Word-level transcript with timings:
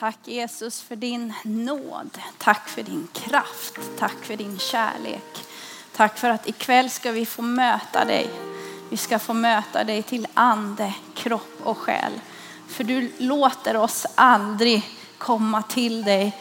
Tack 0.00 0.18
Jesus 0.24 0.82
för 0.82 0.96
din 0.96 1.34
nåd. 1.42 2.18
Tack 2.38 2.68
för 2.68 2.82
din 2.82 3.08
kraft. 3.12 3.78
Tack 3.98 4.24
för 4.24 4.36
din 4.36 4.58
kärlek. 4.58 5.44
Tack 5.96 6.18
för 6.18 6.30
att 6.30 6.48
ikväll 6.48 6.90
ska 6.90 7.12
vi 7.12 7.26
få 7.26 7.42
möta 7.42 8.04
dig. 8.04 8.30
Vi 8.90 8.96
ska 8.96 9.18
få 9.18 9.34
möta 9.34 9.84
dig 9.84 10.02
till 10.02 10.26
ande, 10.34 10.94
kropp 11.14 11.60
och 11.62 11.78
själ. 11.78 12.12
För 12.68 12.84
du 12.84 13.12
låter 13.18 13.76
oss 13.76 14.06
aldrig 14.14 14.88
komma 15.18 15.62
till 15.62 16.04
dig 16.04 16.36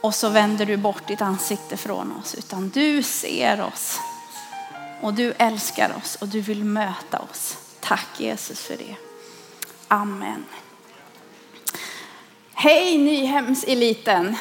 och 0.00 0.14
så 0.14 0.28
vänder 0.28 0.66
du 0.66 0.76
bort 0.76 1.06
ditt 1.06 1.22
ansikte 1.22 1.76
från 1.76 2.12
oss. 2.12 2.34
Utan 2.34 2.68
du 2.68 3.02
ser 3.02 3.60
oss 3.60 3.98
och 5.00 5.14
du 5.14 5.32
älskar 5.32 5.96
oss 5.96 6.16
och 6.16 6.28
du 6.28 6.40
vill 6.40 6.64
möta 6.64 7.18
oss. 7.18 7.56
Tack 7.80 8.08
Jesus 8.20 8.60
för 8.60 8.76
det. 8.76 8.96
Amen. 9.88 10.44
Hej 12.62 12.98
Nyhemseliten. 12.98 14.36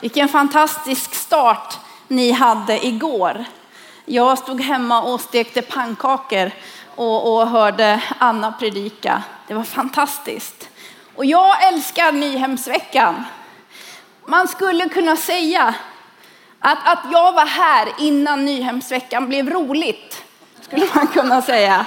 Vilken 0.00 0.28
fantastisk 0.28 1.14
start 1.14 1.78
ni 2.08 2.32
hade 2.32 2.86
igår. 2.86 3.44
Jag 4.04 4.38
stod 4.38 4.60
hemma 4.60 5.02
och 5.02 5.20
stekte 5.20 5.62
pannkakor 5.62 6.50
och, 6.94 7.34
och 7.34 7.48
hörde 7.48 8.02
Anna 8.18 8.52
predika. 8.52 9.22
Det 9.46 9.54
var 9.54 9.62
fantastiskt. 9.62 10.68
Och 11.14 11.24
jag 11.24 11.68
älskar 11.68 12.12
Nyhemsveckan. 12.12 13.24
Man 14.26 14.48
skulle 14.48 14.88
kunna 14.88 15.16
säga 15.16 15.74
att, 16.60 16.78
att 16.84 17.12
jag 17.12 17.32
var 17.32 17.46
här 17.46 17.88
innan 17.98 18.44
Nyhemsveckan 18.44 19.28
blev 19.28 19.50
roligt. 19.50 20.24
Skulle 20.60 20.86
man 20.94 21.06
kunna 21.06 21.42
säga. 21.42 21.86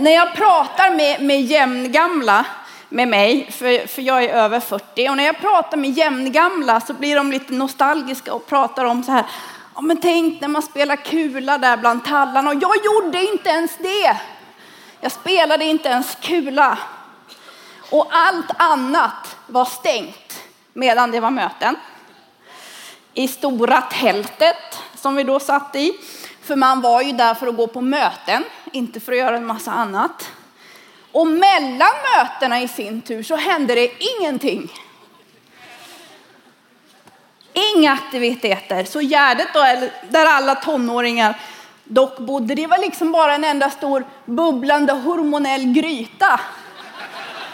När 0.00 0.10
jag 0.10 0.34
pratar 0.34 0.90
med, 0.90 1.22
med 1.22 1.42
jämngamla 1.42 2.44
med 2.88 3.08
mig, 3.08 3.50
för, 3.50 3.86
för 3.86 4.02
jag 4.02 4.24
är 4.24 4.28
över 4.28 4.60
40, 4.60 5.08
och 5.08 5.16
när 5.16 5.24
jag 5.24 5.40
pratar 5.40 5.76
med 5.76 5.90
jämngamla 5.90 6.80
så 6.80 6.94
blir 6.94 7.16
de 7.16 7.32
lite 7.32 7.52
nostalgiska 7.52 8.34
och 8.34 8.46
pratar 8.46 8.84
om 8.84 9.04
så 9.04 9.12
här, 9.12 9.24
ja 9.74 9.80
men 9.80 9.96
tänk 10.00 10.40
när 10.40 10.48
man 10.48 10.62
spelar 10.62 10.96
kula 10.96 11.58
där 11.58 11.76
bland 11.76 12.04
tallarna, 12.04 12.50
och 12.50 12.62
jag 12.62 12.76
gjorde 12.84 13.24
inte 13.24 13.48
ens 13.48 13.76
det. 13.78 14.16
Jag 15.00 15.12
spelade 15.12 15.64
inte 15.64 15.88
ens 15.88 16.16
kula. 16.20 16.78
Och 17.90 18.06
allt 18.10 18.50
annat 18.56 19.36
var 19.46 19.64
stängt 19.64 20.42
medan 20.72 21.10
det 21.10 21.20
var 21.20 21.30
möten. 21.30 21.76
I 23.14 23.28
stora 23.28 23.80
tältet 23.80 24.78
som 24.94 25.16
vi 25.16 25.22
då 25.22 25.40
satt 25.40 25.76
i. 25.76 25.92
För 26.42 26.56
man 26.56 26.80
var 26.80 27.02
ju 27.02 27.12
där 27.12 27.34
för 27.34 27.46
att 27.46 27.56
gå 27.56 27.66
på 27.66 27.80
möten, 27.80 28.44
inte 28.72 29.00
för 29.00 29.12
att 29.12 29.18
göra 29.18 29.36
en 29.36 29.46
massa 29.46 29.72
annat. 29.72 30.30
Och 31.12 31.26
mellan 31.26 31.92
mötena 32.16 32.60
i 32.60 32.68
sin 32.68 33.02
tur 33.02 33.22
så 33.22 33.36
hände 33.36 33.74
det 33.74 33.90
ingenting. 34.02 34.72
Inga 37.52 37.92
aktiviteter. 37.92 38.84
Så 38.84 39.00
Gärdet 39.00 39.48
då, 39.54 39.60
där 40.10 40.26
alla 40.26 40.54
tonåringar 40.54 41.40
dock 41.84 42.18
bodde, 42.18 42.54
det 42.54 42.66
var 42.66 42.78
liksom 42.78 43.12
bara 43.12 43.34
en 43.34 43.44
enda 43.44 43.70
stor 43.70 44.04
bubblande 44.24 44.92
hormonell 44.92 45.72
gryta. 45.72 46.40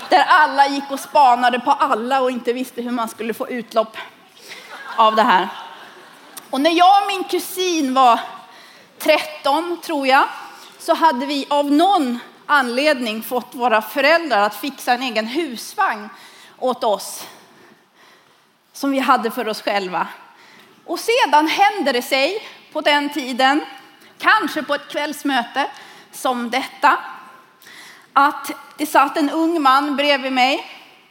Där 0.08 0.25
alla 0.28 0.66
gick 0.66 0.91
och 0.91 1.00
spanade 1.00 1.60
på 1.60 1.70
alla 1.70 2.20
och 2.20 2.30
inte 2.30 2.53
visste 2.53 2.82
hur 2.82 2.91
man 2.91 3.08
skulle 3.08 3.34
få 3.34 3.48
utlopp 3.48 3.97
av 4.97 5.16
det 5.16 5.22
här. 5.22 5.48
Och 6.50 6.60
när 6.60 6.70
jag 6.70 7.03
och 7.03 7.08
min 7.08 7.25
kusin 7.25 7.94
var 7.94 8.20
13 8.98 9.80
tror 9.82 10.06
jag, 10.06 10.25
så 10.89 10.94
hade 10.94 11.27
vi 11.27 11.47
av 11.50 11.72
någon 11.72 12.19
anledning 12.47 13.22
fått 13.22 13.55
våra 13.55 13.83
föräldrar 13.83 14.42
att 14.42 14.56
fixa 14.56 14.92
en 14.92 15.03
egen 15.03 15.27
husvagn 15.27 16.08
åt 16.58 16.84
oss. 16.84 17.27
Som 18.72 18.91
vi 18.91 18.98
hade 18.98 19.31
för 19.31 19.48
oss 19.48 19.62
själva. 19.62 20.06
Och 20.84 21.00
sedan 21.00 21.48
hände 21.48 21.92
det 21.92 22.03
sig 22.03 22.47
på 22.72 22.81
den 22.81 23.12
tiden, 23.12 23.65
kanske 24.19 24.62
på 24.62 24.75
ett 24.75 24.88
kvällsmöte 24.88 25.66
som 26.12 26.50
detta, 26.50 26.98
att 28.12 28.50
det 28.77 28.87
satt 28.87 29.16
en 29.16 29.31
ung 29.31 29.62
man 29.62 29.97
bredvid 29.97 30.32
mig 30.32 30.66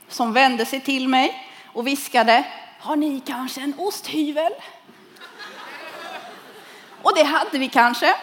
som 0.09 0.33
vände 0.33 0.65
sig 0.65 0.81
till 0.81 1.07
mig 1.07 1.49
och 1.73 1.87
viskade, 1.87 2.43
har 2.79 2.95
ni 2.95 3.19
kanske 3.25 3.61
en 3.61 3.73
osthyvel? 3.77 4.53
Och 7.01 7.15
det 7.15 7.23
hade 7.23 7.57
vi 7.57 7.69
kanske. 7.69 8.15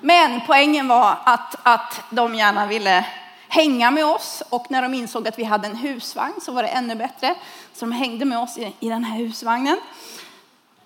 Men 0.00 0.40
poängen 0.46 0.88
var 0.88 1.18
att, 1.24 1.54
att 1.62 2.00
de 2.10 2.34
gärna 2.34 2.66
ville 2.66 3.04
hänga 3.48 3.90
med 3.90 4.04
oss 4.04 4.42
och 4.48 4.70
när 4.70 4.82
de 4.82 4.94
insåg 4.94 5.28
att 5.28 5.38
vi 5.38 5.44
hade 5.44 5.68
en 5.68 5.76
husvagn 5.76 6.40
så 6.40 6.52
var 6.52 6.62
det 6.62 6.68
ännu 6.68 6.94
bättre. 6.94 7.34
Så 7.72 7.84
de 7.84 7.92
hängde 7.92 8.24
med 8.24 8.38
oss 8.38 8.58
i, 8.58 8.72
i 8.80 8.88
den 8.88 9.04
här 9.04 9.18
husvagnen. 9.18 9.80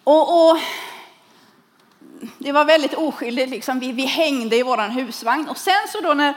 Och, 0.04 0.50
och 0.50 0.58
det 2.38 2.52
var 2.52 2.64
väldigt 2.64 2.94
oskyldigt, 2.94 3.50
liksom. 3.50 3.78
vi, 3.78 3.92
vi 3.92 4.04
hängde 4.04 4.56
i 4.56 4.62
vår 4.62 4.88
husvagn. 4.88 5.48
Och 5.48 5.58
sen 5.58 5.88
så 5.92 6.00
då 6.00 6.14
när, 6.14 6.34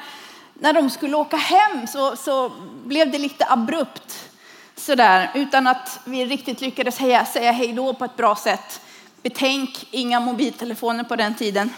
när 0.53 0.73
de 0.73 0.89
skulle 0.89 1.17
åka 1.17 1.37
hem 1.37 1.87
så, 1.87 2.15
så 2.15 2.51
blev 2.85 3.11
det 3.11 3.17
lite 3.17 3.45
abrupt 3.49 4.29
sådär 4.75 5.31
utan 5.33 5.67
att 5.67 5.99
vi 6.05 6.25
riktigt 6.25 6.61
lyckades 6.61 6.95
säga, 6.95 7.25
säga 7.25 7.51
hej 7.51 7.73
då 7.73 7.93
på 7.93 8.05
ett 8.05 8.17
bra 8.17 8.35
sätt. 8.35 8.81
Betänk, 9.21 9.87
inga 9.91 10.19
mobiltelefoner 10.19 11.03
på 11.03 11.15
den 11.15 11.35
tiden. 11.35 11.69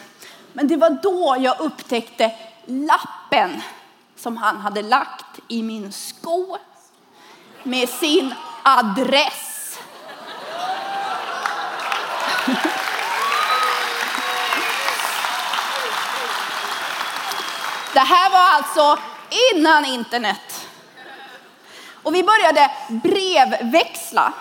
Men 0.57 0.68
det 0.68 0.78
var 0.78 0.90
då 0.90 1.35
jag 1.40 1.59
upptäckte 1.59 2.31
lappen 2.66 3.62
som 4.16 4.38
han 4.38 4.57
hade 4.57 4.81
lagt 4.81 5.40
i 5.47 5.63
min 5.63 5.91
sko 5.91 6.57
med 7.63 7.90
sin 7.90 8.34
adress. 8.63 9.79
Det 17.94 18.00
här 18.00 18.29
var 18.29 18.56
alltså 18.56 19.00
innan 19.53 19.85
internet. 19.85 20.67
Och 22.03 22.16
vi 22.16 22.23
började 22.23 22.72
brevväxla. 22.88 24.34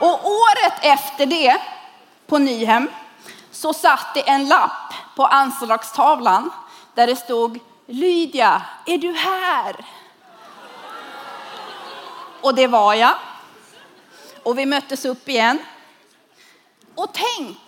Och 0.00 0.30
året 0.30 0.74
efter 0.82 1.26
det, 1.26 1.60
på 2.26 2.38
Nyhem, 2.38 2.88
så 3.60 3.72
satt 3.72 4.14
det 4.14 4.28
en 4.28 4.48
lapp 4.48 4.94
på 5.16 5.24
anslagstavlan 5.24 6.50
där 6.94 7.06
det 7.06 7.16
stod 7.16 7.58
Lydia, 7.86 8.62
är 8.86 8.98
du 8.98 9.12
här? 9.12 9.84
Och 12.40 12.54
det 12.54 12.66
var 12.66 12.94
jag. 12.94 13.14
Och 14.42 14.58
vi 14.58 14.66
möttes 14.66 15.04
upp 15.04 15.28
igen. 15.28 15.58
Och 16.94 17.08
tänk 17.12 17.58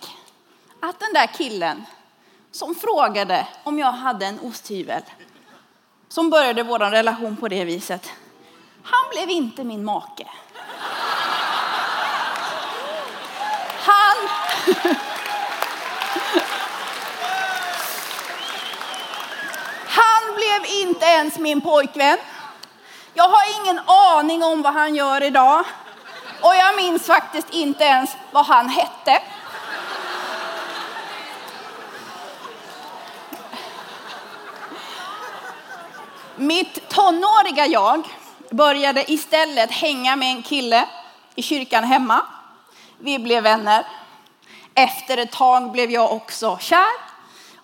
att 0.79 0.99
den 0.99 1.13
där 1.13 1.27
killen 1.27 1.85
som 2.51 2.75
frågade 2.75 3.47
om 3.63 3.79
jag 3.79 3.91
hade 3.91 4.25
en 4.25 4.39
osthyvel, 4.39 5.03
som 6.09 6.29
började 6.29 6.63
vår 6.63 6.79
relation 6.79 7.37
på 7.37 7.47
det 7.47 7.65
viset, 7.65 8.11
han 8.83 9.09
blev 9.11 9.29
inte 9.29 9.63
min 9.63 9.85
make. 9.85 10.27
Han... 13.85 14.29
Han 19.95 20.35
blev 20.63 20.87
inte 20.87 21.05
ens 21.05 21.37
min 21.37 21.61
pojkvän. 21.61 22.17
Jag 23.13 23.23
har 23.23 23.61
ingen 23.61 23.79
aning 23.85 24.43
om 24.43 24.61
vad 24.61 24.73
han 24.73 24.95
gör 24.95 25.23
idag. 25.23 25.65
Och 26.41 26.55
jag 26.55 26.75
minns 26.75 27.05
faktiskt 27.05 27.49
inte 27.49 27.83
ens 27.83 28.11
vad 28.31 28.45
han 28.45 28.69
hette. 28.69 29.21
Mitt 36.35 36.89
tonåriga 36.89 37.65
jag 37.65 38.07
började 38.49 39.11
istället 39.11 39.71
hänga 39.71 40.15
med 40.15 40.27
en 40.27 40.43
kille 40.43 40.85
i 41.35 41.41
kyrkan 41.41 41.83
hemma. 41.83 42.21
Vi 42.99 43.19
blev 43.19 43.43
vänner. 43.43 43.85
Efter 44.75 45.17
ett 45.17 45.31
tag 45.31 45.71
blev 45.71 45.91
jag 45.91 46.11
också 46.11 46.57
kär. 46.61 47.12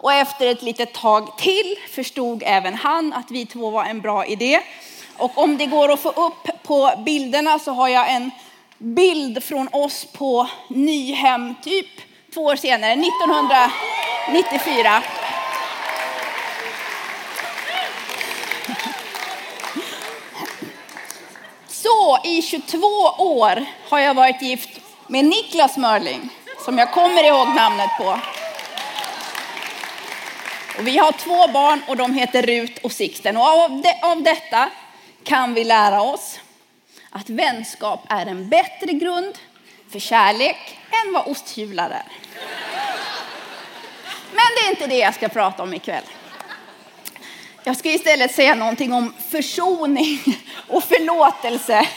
Och 0.02 0.14
efter 0.14 0.48
ett 0.48 0.62
litet 0.62 0.94
tag 0.94 1.38
till 1.38 1.76
förstod 1.90 2.44
även 2.46 2.76
han 2.76 3.14
att 3.14 3.32
vi 3.32 3.46
två 3.46 3.70
var 3.70 3.86
en 3.86 4.02
bra 4.02 4.26
idé. 4.26 4.60
Och 5.18 5.38
om 5.38 5.58
det 5.58 5.66
går 5.66 5.92
att 5.92 6.00
få 6.00 6.10
upp 6.10 6.64
på 6.64 6.92
bilderna 7.06 7.60
så 7.60 7.72
har 7.72 7.88
jag 7.88 8.12
en 8.12 8.32
bild 8.78 9.44
från 9.44 9.70
oss 9.72 10.06
på 10.06 10.48
Nyhem, 10.68 11.56
typ 11.64 11.88
två 12.34 12.42
år 12.42 12.56
senare, 12.56 12.92
1994. 12.92 15.04
Så 21.68 22.18
i 22.24 22.42
22 22.42 22.88
år 23.18 23.66
har 23.90 24.00
jag 24.00 24.14
varit 24.14 24.42
gift 24.42 24.70
med 25.08 25.26
Niklas 25.26 25.78
Mörling, 25.78 26.30
som 26.66 26.78
jag 26.78 26.94
kommer 26.94 27.24
ihåg 27.24 27.48
namnet 27.48 27.90
på. 27.98 28.20
Och 30.80 30.88
vi 30.88 30.98
har 30.98 31.12
två 31.12 31.48
barn 31.48 31.82
och 31.88 31.98
de 31.98 32.14
heter 32.14 32.42
Rut 32.42 32.78
och 32.78 32.92
Sixten. 32.92 33.38
Och 33.38 33.44
av, 33.44 33.82
de, 33.82 33.94
av 34.02 34.24
detta 34.24 34.70
kan 35.24 35.54
vi 35.54 35.64
lära 35.64 36.02
oss 36.02 36.40
att 37.10 37.30
vänskap 37.30 38.06
är 38.10 38.26
en 38.26 38.50
bättre 38.50 38.94
grund 38.94 39.38
för 39.92 40.00
kärlek 40.00 40.78
än 40.92 41.14
vad 41.14 41.28
osthyvlar 41.28 41.90
är. 41.90 42.04
Men 44.32 44.46
det 44.56 44.68
är 44.68 44.70
inte 44.70 44.88
det 44.88 44.98
jag 44.98 45.16
ska 45.16 45.28
prata 45.28 45.64
om 45.64 45.74
ikväll. 45.74 46.04
Jag 47.64 47.78
ska 47.78 47.90
istället 47.90 48.36
säga 48.36 48.56
någonting 48.56 48.94
om 48.94 49.14
försoning 49.30 50.20
och 50.68 50.84
förlåtelse. 50.84 51.88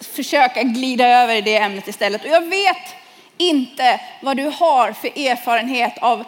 Försöka 0.00 0.62
glida 0.62 1.08
över 1.08 1.34
i 1.34 1.40
det 1.40 1.56
ämnet 1.56 1.88
istället. 1.88 2.24
Och 2.24 2.30
jag 2.30 2.48
vet 2.48 2.94
inte 3.36 4.00
vad 4.22 4.36
du 4.36 4.44
har 4.44 4.92
för 4.92 5.08
erfarenhet 5.08 5.98
av 5.98 6.24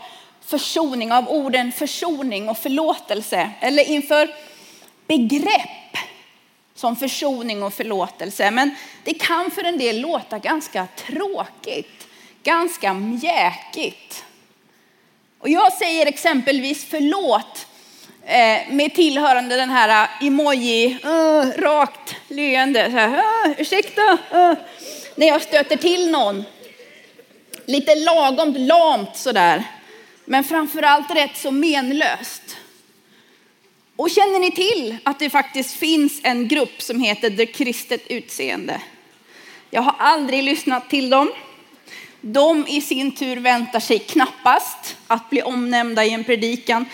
försoning, 0.52 1.12
av 1.12 1.28
orden 1.28 1.72
försoning 1.72 2.49
och 2.49 2.58
förlåtelse. 2.58 3.50
Eller 3.60 3.84
inför 3.84 4.34
begrepp 5.06 5.96
som 6.75 6.96
försoning 6.96 7.62
och 7.62 7.75
förlåtelse. 7.75 8.50
Men 8.50 8.75
det 9.04 9.14
kan 9.14 9.50
för 9.50 9.64
en 9.64 9.78
del 9.78 10.00
låta 10.00 10.38
ganska 10.38 10.87
tråkigt, 10.96 12.08
ganska 12.43 12.94
mjäkigt. 12.94 14.25
Och 15.38 15.49
jag 15.49 15.72
säger 15.72 16.06
exempelvis 16.06 16.87
förlåt 16.90 17.66
eh, 18.25 18.75
med 18.75 18.94
tillhörande 18.94 19.56
den 19.56 19.70
här 19.70 20.08
eh, 20.20 20.26
emoji, 20.26 20.99
uh, 21.04 21.62
rakt 21.62 22.16
leende, 22.28 22.84
så 22.84 22.96
här, 22.96 23.08
uh, 23.08 23.60
ursäkta, 23.60 24.19
uh, 24.34 24.54
när 25.14 25.26
jag 25.26 25.43
stöter 25.43 25.76
till 25.76 26.10
någon. 26.10 26.44
Lite 27.66 27.94
lagom 27.94 28.54
lamt 28.56 29.16
sådär, 29.16 29.64
men 30.32 30.44
framförallt 30.44 31.11
rätt 31.11 31.37
så 31.37 31.50
menlöst. 31.50 32.56
Och 33.96 34.11
känner 34.11 34.40
ni 34.40 34.50
till 34.50 34.96
att 35.05 35.19
det 35.19 35.31
faktiskt 35.31 35.75
finns 35.75 36.20
en 36.23 36.49
grupp 36.49 36.82
som 36.82 37.00
heter 37.00 37.31
The 37.31 37.46
Kristet 37.46 38.06
Utseende? 38.06 38.81
Jag 39.70 39.82
har 39.82 39.94
aldrig 39.99 40.43
lyssnat 40.43 40.90
till 40.90 41.11
dem. 41.11 41.31
De 42.20 42.67
i 42.67 42.81
sin 42.81 43.14
tur 43.14 43.37
väntar 43.37 43.81
sig 43.81 43.99
knappast 43.99 44.96
att 45.06 45.31
bli 45.31 45.43
omnämnda 45.43 46.05
i 46.05 46.11
en 46.11 46.25
predikan 46.25 46.85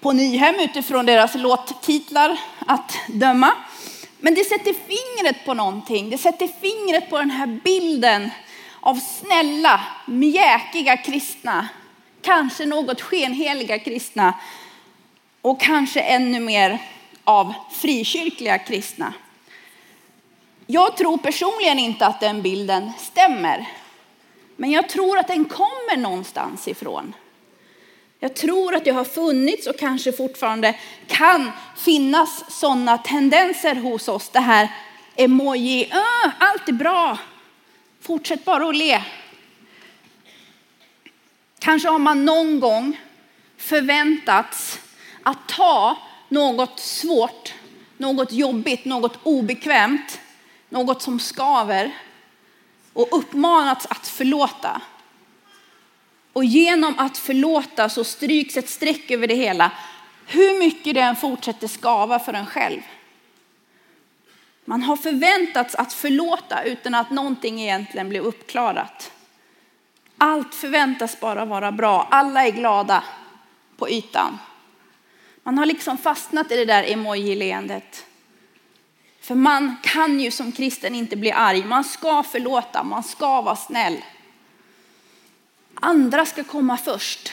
på 0.00 0.12
Nyhem 0.12 0.54
utifrån 0.54 1.06
deras 1.06 1.34
låttitlar 1.34 2.40
att 2.66 2.94
döma. 3.06 3.52
Men 4.20 4.34
det 4.34 4.44
sätter 4.44 4.72
fingret 4.72 5.44
på 5.44 5.54
någonting. 5.54 6.10
Det 6.10 6.18
sätter 6.18 6.48
fingret 6.60 7.10
på 7.10 7.18
den 7.18 7.30
här 7.30 7.60
bilden 7.64 8.30
av 8.80 8.94
snälla, 8.94 9.80
mjäkiga 10.06 10.96
kristna. 10.96 11.68
Kanske 12.28 12.66
något 12.66 13.00
skenheliga 13.00 13.78
kristna. 13.78 14.34
Och 15.42 15.60
kanske 15.60 16.00
ännu 16.00 16.40
mer 16.40 16.78
av 17.24 17.54
frikyrkliga 17.72 18.58
kristna. 18.58 19.14
Jag 20.66 20.96
tror 20.96 21.18
personligen 21.18 21.78
inte 21.78 22.06
att 22.06 22.20
den 22.20 22.42
bilden 22.42 22.92
stämmer. 22.98 23.68
Men 24.56 24.70
jag 24.70 24.88
tror 24.88 25.18
att 25.18 25.28
den 25.28 25.44
kommer 25.44 25.96
någonstans 25.96 26.68
ifrån. 26.68 27.14
Jag 28.18 28.36
tror 28.36 28.74
att 28.74 28.84
det 28.84 28.90
har 28.90 29.04
funnits 29.04 29.66
och 29.66 29.78
kanske 29.78 30.12
fortfarande 30.12 30.74
kan 31.06 31.50
finnas 31.76 32.44
sådana 32.60 32.98
tendenser 32.98 33.74
hos 33.74 34.08
oss. 34.08 34.28
Det 34.28 34.40
här 34.40 34.68
emoji, 35.16 35.90
äh, 35.90 36.30
allt 36.38 36.68
är 36.68 36.72
bra, 36.72 37.18
fortsätt 38.00 38.44
bara 38.44 38.68
att 38.68 38.76
le. 38.76 39.02
Kanske 41.58 41.88
har 41.88 41.98
man 41.98 42.24
någon 42.24 42.60
gång 42.60 43.00
förväntats 43.56 44.80
att 45.22 45.48
ta 45.48 45.98
något 46.28 46.80
svårt, 46.80 47.54
något 47.96 48.32
jobbigt, 48.32 48.84
något 48.84 49.18
obekvämt, 49.22 50.20
något 50.68 51.02
som 51.02 51.20
skaver 51.20 51.92
och 52.92 53.08
uppmanats 53.18 53.86
att 53.90 54.08
förlåta. 54.08 54.80
Och 56.32 56.44
genom 56.44 56.98
att 56.98 57.18
förlåta 57.18 57.88
så 57.88 58.04
stryks 58.04 58.56
ett 58.56 58.68
streck 58.68 59.10
över 59.10 59.26
det 59.26 59.34
hela. 59.34 59.70
Hur 60.26 60.58
mycket 60.58 60.94
det 60.94 61.00
än 61.00 61.16
fortsätter 61.16 61.68
skava 61.68 62.18
för 62.18 62.32
en 62.32 62.46
själv. 62.46 62.80
Man 64.64 64.82
har 64.82 64.96
förväntats 64.96 65.74
att 65.74 65.92
förlåta 65.92 66.62
utan 66.62 66.94
att 66.94 67.10
någonting 67.10 67.60
egentligen 67.60 68.08
blev 68.08 68.24
uppklarat. 68.24 69.12
Allt 70.18 70.54
förväntas 70.54 71.20
bara 71.20 71.44
vara 71.44 71.72
bra. 71.72 72.08
Alla 72.10 72.46
är 72.46 72.50
glada 72.50 73.04
på 73.76 73.90
ytan. 73.90 74.38
Man 75.42 75.58
har 75.58 75.66
liksom 75.66 75.98
fastnat 75.98 76.52
i 76.52 76.56
det 76.56 76.64
där 76.64 76.84
emoji-leendet. 76.84 78.04
För 79.20 79.34
man 79.34 79.76
kan 79.82 80.20
ju 80.20 80.30
som 80.30 80.52
kristen 80.52 80.94
inte 80.94 81.16
bli 81.16 81.32
arg. 81.32 81.64
Man 81.64 81.84
ska 81.84 82.22
förlåta, 82.22 82.82
man 82.82 83.02
ska 83.02 83.40
vara 83.40 83.56
snäll. 83.56 84.04
Andra 85.74 86.26
ska 86.26 86.44
komma 86.44 86.76
först. 86.76 87.32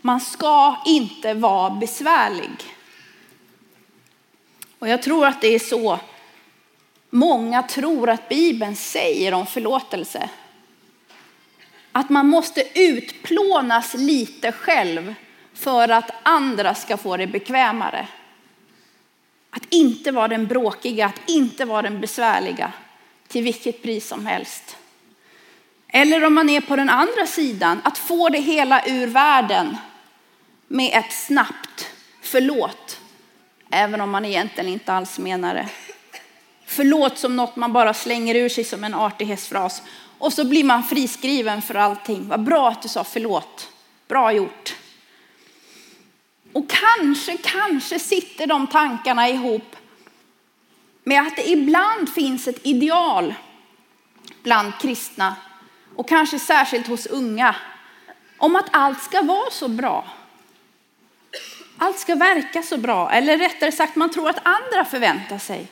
Man 0.00 0.20
ska 0.20 0.76
inte 0.86 1.34
vara 1.34 1.70
besvärlig. 1.70 2.76
Och 4.78 4.88
jag 4.88 5.02
tror 5.02 5.26
att 5.26 5.40
det 5.40 5.54
är 5.54 5.58
så 5.58 6.00
många 7.10 7.62
tror 7.62 8.10
att 8.10 8.28
Bibeln 8.28 8.76
säger 8.76 9.34
om 9.34 9.46
förlåtelse. 9.46 10.30
Att 11.92 12.10
man 12.10 12.26
måste 12.26 12.80
utplånas 12.80 13.94
lite 13.94 14.52
själv 14.52 15.14
för 15.54 15.88
att 15.88 16.10
andra 16.22 16.74
ska 16.74 16.96
få 16.96 17.16
det 17.16 17.26
bekvämare. 17.26 18.08
Att 19.50 19.62
inte 19.68 20.12
vara 20.12 20.28
den 20.28 20.46
bråkiga, 20.46 21.06
att 21.06 21.20
inte 21.26 21.64
vara 21.64 21.82
den 21.82 22.00
besvärliga 22.00 22.72
till 23.28 23.44
vilket 23.44 23.82
pris 23.82 24.08
som 24.08 24.26
helst. 24.26 24.76
Eller 25.88 26.24
om 26.24 26.34
man 26.34 26.48
är 26.48 26.60
på 26.60 26.76
den 26.76 26.90
andra 26.90 27.26
sidan, 27.26 27.80
att 27.84 27.98
få 27.98 28.28
det 28.28 28.38
hela 28.40 28.86
ur 28.86 29.06
världen 29.06 29.76
med 30.68 30.90
ett 30.98 31.12
snabbt 31.12 31.90
förlåt. 32.20 33.00
Även 33.70 34.00
om 34.00 34.10
man 34.10 34.24
egentligen 34.24 34.72
inte 34.72 34.92
alls 34.92 35.18
menar 35.18 35.54
det. 35.54 35.68
Förlåt 36.66 37.18
som 37.18 37.36
något 37.36 37.56
man 37.56 37.72
bara 37.72 37.94
slänger 37.94 38.34
ur 38.34 38.48
sig 38.48 38.64
som 38.64 38.84
en 38.84 38.94
artighetsfras. 38.94 39.82
Och 40.20 40.32
så 40.32 40.44
blir 40.44 40.64
man 40.64 40.84
friskriven 40.84 41.62
för 41.62 41.74
allting. 41.74 42.28
Vad 42.28 42.44
bra 42.44 42.68
att 42.68 42.82
du 42.82 42.88
sa 42.88 43.04
förlåt. 43.04 43.72
Bra 44.08 44.32
gjort. 44.32 44.74
Och 46.52 46.70
kanske, 46.70 47.36
kanske 47.36 47.98
sitter 47.98 48.46
de 48.46 48.66
tankarna 48.66 49.28
ihop 49.28 49.76
med 51.04 51.22
att 51.22 51.36
det 51.36 51.48
ibland 51.50 52.08
finns 52.08 52.48
ett 52.48 52.66
ideal 52.66 53.34
bland 54.42 54.78
kristna 54.80 55.36
och 55.96 56.08
kanske 56.08 56.38
särskilt 56.38 56.86
hos 56.86 57.06
unga 57.06 57.56
om 58.38 58.56
att 58.56 58.68
allt 58.70 59.02
ska 59.02 59.22
vara 59.22 59.50
så 59.50 59.68
bra. 59.68 60.08
Allt 61.78 61.98
ska 61.98 62.14
verka 62.14 62.62
så 62.62 62.76
bra, 62.76 63.10
eller 63.10 63.38
rättare 63.38 63.72
sagt 63.72 63.96
man 63.96 64.10
tror 64.10 64.28
att 64.28 64.46
andra 64.46 64.84
förväntar 64.84 65.38
sig 65.38 65.66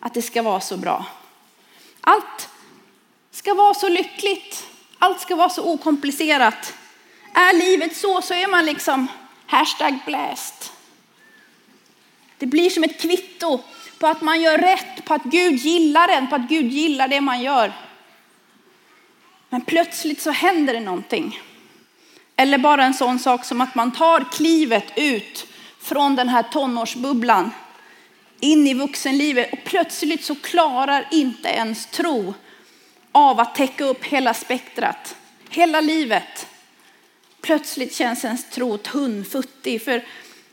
att 0.00 0.14
det 0.14 0.22
ska 0.22 0.42
vara 0.42 0.60
så 0.60 0.76
bra. 0.76 1.06
Allt 2.00 2.48
ska 3.30 3.54
vara 3.54 3.74
så 3.74 3.88
lyckligt, 3.88 4.66
allt 4.98 5.20
ska 5.20 5.36
vara 5.36 5.48
så 5.50 5.72
okomplicerat. 5.72 6.74
Är 7.34 7.52
livet 7.58 7.96
så 7.96 8.22
så 8.22 8.34
är 8.34 8.48
man 8.48 8.66
liksom 8.66 9.08
hashtag 9.46 9.98
blessed. 10.06 10.70
Det 12.38 12.46
blir 12.46 12.70
som 12.70 12.84
ett 12.84 13.00
kvitto 13.00 13.60
på 13.98 14.06
att 14.06 14.22
man 14.22 14.40
gör 14.40 14.58
rätt, 14.58 15.04
på 15.04 15.14
att 15.14 15.24
Gud 15.24 15.54
gillar 15.54 16.08
en, 16.08 16.28
på 16.28 16.34
att 16.34 16.48
Gud 16.48 16.72
gillar 16.72 17.08
det 17.08 17.20
man 17.20 17.42
gör. 17.42 17.72
Men 19.48 19.60
plötsligt 19.60 20.22
så 20.22 20.30
händer 20.30 20.74
det 20.74 20.80
någonting. 20.80 21.40
Eller 22.36 22.58
bara 22.58 22.84
en 22.84 22.94
sån 22.94 23.18
sak 23.18 23.44
som 23.44 23.60
att 23.60 23.74
man 23.74 23.92
tar 23.92 24.32
klivet 24.32 24.92
ut 24.96 25.46
från 25.80 26.16
den 26.16 26.28
här 26.28 26.42
tonårsbubblan 26.42 27.50
in 28.40 28.66
i 28.66 28.74
vuxenlivet 28.74 29.52
och 29.52 29.64
plötsligt 29.64 30.24
så 30.24 30.34
klarar 30.34 31.08
inte 31.10 31.48
ens 31.48 31.86
tro 31.86 32.34
av 33.12 33.40
att 33.40 33.54
täcka 33.54 33.84
upp 33.84 34.04
hela 34.04 34.34
spektrat, 34.34 35.16
hela 35.50 35.80
livet. 35.80 36.46
Plötsligt 37.40 37.94
känns 37.94 38.24
ens 38.24 38.50
tro 38.50 38.78
tunnfuttig, 38.78 39.84
för 39.84 40.04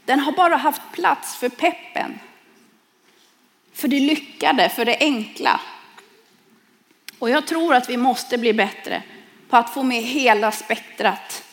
den 0.06 0.20
har 0.20 0.32
bara 0.32 0.56
haft 0.56 0.82
plats 0.92 1.36
för 1.36 1.50
peppen. 1.50 2.20
För 3.74 3.88
det 3.88 4.00
lyckade, 4.00 4.70
för 4.70 4.86
det 4.86 4.98
enkla. 5.00 5.62
Och 7.20 7.30
jag 7.30 7.48
tror 7.48 7.76
att 7.76 7.90
vi 7.90 7.98
måste 7.98 8.38
bli 8.38 8.54
bättre 8.54 9.04
på 9.50 9.58
att 9.58 9.74
få 9.74 9.84
med 9.84 10.04
hela 10.04 10.52
spektrat. 10.52 11.44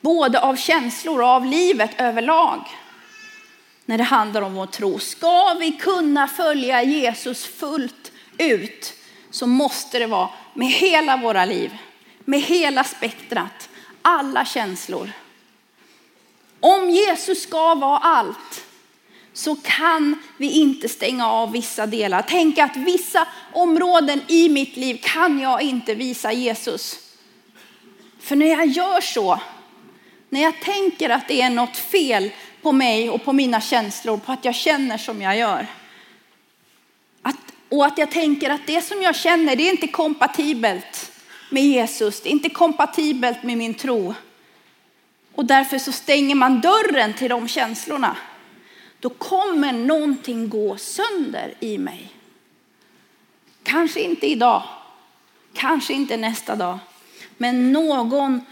Både 0.00 0.40
av 0.40 0.56
känslor 0.56 1.20
och 1.20 1.28
av 1.28 1.46
livet 1.46 1.90
överlag. 1.98 2.68
När 3.84 3.98
det 3.98 4.04
handlar 4.04 4.42
om 4.42 4.54
vår 4.54 4.66
tro. 4.66 4.98
Ska 4.98 5.54
vi 5.54 5.72
kunna 5.72 6.28
följa 6.28 6.82
Jesus 6.82 7.46
fullt 7.46 8.12
ut 8.38 8.97
så 9.38 9.46
måste 9.46 9.98
det 9.98 10.06
vara 10.06 10.28
med 10.54 10.68
hela 10.68 11.16
våra 11.16 11.44
liv. 11.44 11.78
Med 12.24 12.40
hela 12.40 12.84
spektrat. 12.84 13.68
Alla 14.02 14.44
känslor. 14.44 15.10
Om 16.60 16.90
Jesus 16.90 17.42
ska 17.42 17.74
vara 17.74 17.98
allt 17.98 18.64
så 19.32 19.56
kan 19.56 20.22
vi 20.36 20.50
inte 20.50 20.88
stänga 20.88 21.30
av 21.30 21.52
vissa 21.52 21.86
delar. 21.86 22.24
Tänk 22.28 22.58
att 22.58 22.76
vissa 22.76 23.28
områden 23.52 24.20
i 24.28 24.48
mitt 24.48 24.76
liv 24.76 25.00
kan 25.02 25.40
jag 25.40 25.62
inte 25.62 25.94
visa 25.94 26.32
Jesus. 26.32 26.98
För 28.20 28.36
när 28.36 28.46
jag 28.46 28.66
gör 28.66 29.00
så, 29.00 29.40
när 30.28 30.42
jag 30.42 30.60
tänker 30.60 31.10
att 31.10 31.28
det 31.28 31.42
är 31.42 31.50
något 31.50 31.76
fel 31.76 32.30
på 32.62 32.72
mig 32.72 33.10
och 33.10 33.24
på 33.24 33.32
mina 33.32 33.60
känslor, 33.60 34.16
på 34.16 34.32
att 34.32 34.44
jag 34.44 34.54
känner 34.54 34.98
som 34.98 35.22
jag 35.22 35.36
gör. 35.36 35.66
Och 37.68 37.86
att 37.86 37.98
jag 37.98 38.10
tänker 38.10 38.50
att 38.50 38.66
det 38.66 38.82
som 38.82 39.02
jag 39.02 39.16
känner, 39.16 39.56
det 39.56 39.68
är 39.68 39.70
inte 39.70 39.88
kompatibelt 39.88 41.12
med 41.50 41.62
Jesus. 41.62 42.20
Det 42.20 42.28
är 42.28 42.32
inte 42.32 42.50
kompatibelt 42.50 43.42
med 43.42 43.58
min 43.58 43.74
tro. 43.74 44.14
Och 45.34 45.44
därför 45.44 45.78
så 45.78 45.92
stänger 45.92 46.34
man 46.34 46.60
dörren 46.60 47.14
till 47.14 47.30
de 47.30 47.48
känslorna. 47.48 48.16
Då 49.00 49.08
kommer 49.08 49.72
någonting 49.72 50.48
gå 50.48 50.76
sönder 50.76 51.54
i 51.60 51.78
mig. 51.78 52.12
Kanske 53.62 54.00
inte 54.00 54.26
idag, 54.26 54.62
kanske 55.54 55.92
inte 55.92 56.16
nästa 56.16 56.56
dag, 56.56 56.78
men 57.36 57.72
någon 57.72 58.44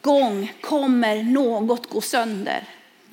gång 0.00 0.52
kommer 0.60 1.22
något 1.22 1.90
gå 1.90 2.00
sönder 2.00 2.64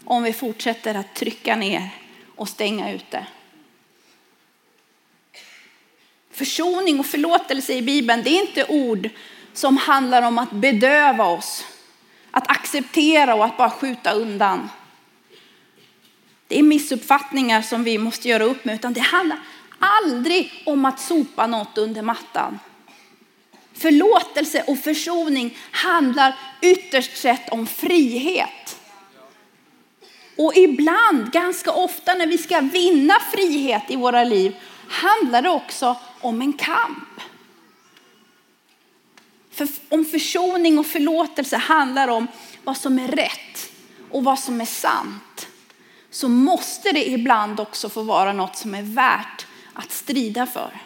om 0.05 0.23
vi 0.23 0.33
fortsätter 0.33 0.95
att 0.95 1.15
trycka 1.15 1.55
ner 1.55 1.89
och 2.35 2.49
stänga 2.49 2.91
ute. 2.93 3.25
Försoning 6.33 6.99
och 6.99 7.05
förlåtelse 7.05 7.73
i 7.73 7.81
Bibeln, 7.81 8.23
det 8.23 8.29
är 8.29 8.41
inte 8.41 8.65
ord 8.65 9.09
som 9.53 9.77
handlar 9.77 10.21
om 10.21 10.37
att 10.37 10.51
bedöva 10.51 11.25
oss, 11.25 11.65
att 12.31 12.49
acceptera 12.49 13.35
och 13.35 13.45
att 13.45 13.57
bara 13.57 13.69
skjuta 13.69 14.11
undan. 14.11 14.69
Det 16.47 16.59
är 16.59 16.63
missuppfattningar 16.63 17.61
som 17.61 17.83
vi 17.83 17.97
måste 17.97 18.29
göra 18.29 18.43
upp 18.43 18.65
med, 18.65 18.75
utan 18.75 18.93
det 18.93 19.01
handlar 19.01 19.39
aldrig 19.79 20.63
om 20.65 20.85
att 20.85 20.99
sopa 20.99 21.47
något 21.47 21.77
under 21.77 22.01
mattan. 22.01 22.59
Förlåtelse 23.73 24.63
och 24.67 24.79
försoning 24.79 25.57
handlar 25.71 26.35
ytterst 26.61 27.17
sett 27.17 27.49
om 27.49 27.67
frihet. 27.67 28.79
Och 30.37 30.55
ibland, 30.55 31.31
ganska 31.31 31.71
ofta 31.71 32.13
när 32.13 32.27
vi 32.27 32.37
ska 32.37 32.59
vinna 32.59 33.13
frihet 33.31 33.83
i 33.87 33.95
våra 33.95 34.23
liv, 34.23 34.55
handlar 34.93 35.41
det 35.41 35.49
också 35.49 35.95
om 36.21 36.41
en 36.41 36.53
kamp. 36.53 37.21
För 39.51 39.67
om 39.89 40.05
försoning 40.05 40.79
och 40.79 40.85
förlåtelse 40.85 41.57
handlar 41.57 42.07
om 42.07 42.27
vad 42.63 42.77
som 42.77 42.99
är 42.99 43.07
rätt 43.07 43.71
och 44.11 44.23
vad 44.23 44.39
som 44.39 44.61
är 44.61 44.65
sant, 44.65 45.47
så 46.09 46.27
måste 46.29 46.91
det 46.91 47.09
ibland 47.09 47.59
också 47.59 47.89
få 47.89 48.03
vara 48.03 48.33
något 48.33 48.57
som 48.57 48.75
är 48.75 48.81
värt 48.81 49.47
att 49.73 49.91
strida 49.91 50.45
för. 50.45 50.81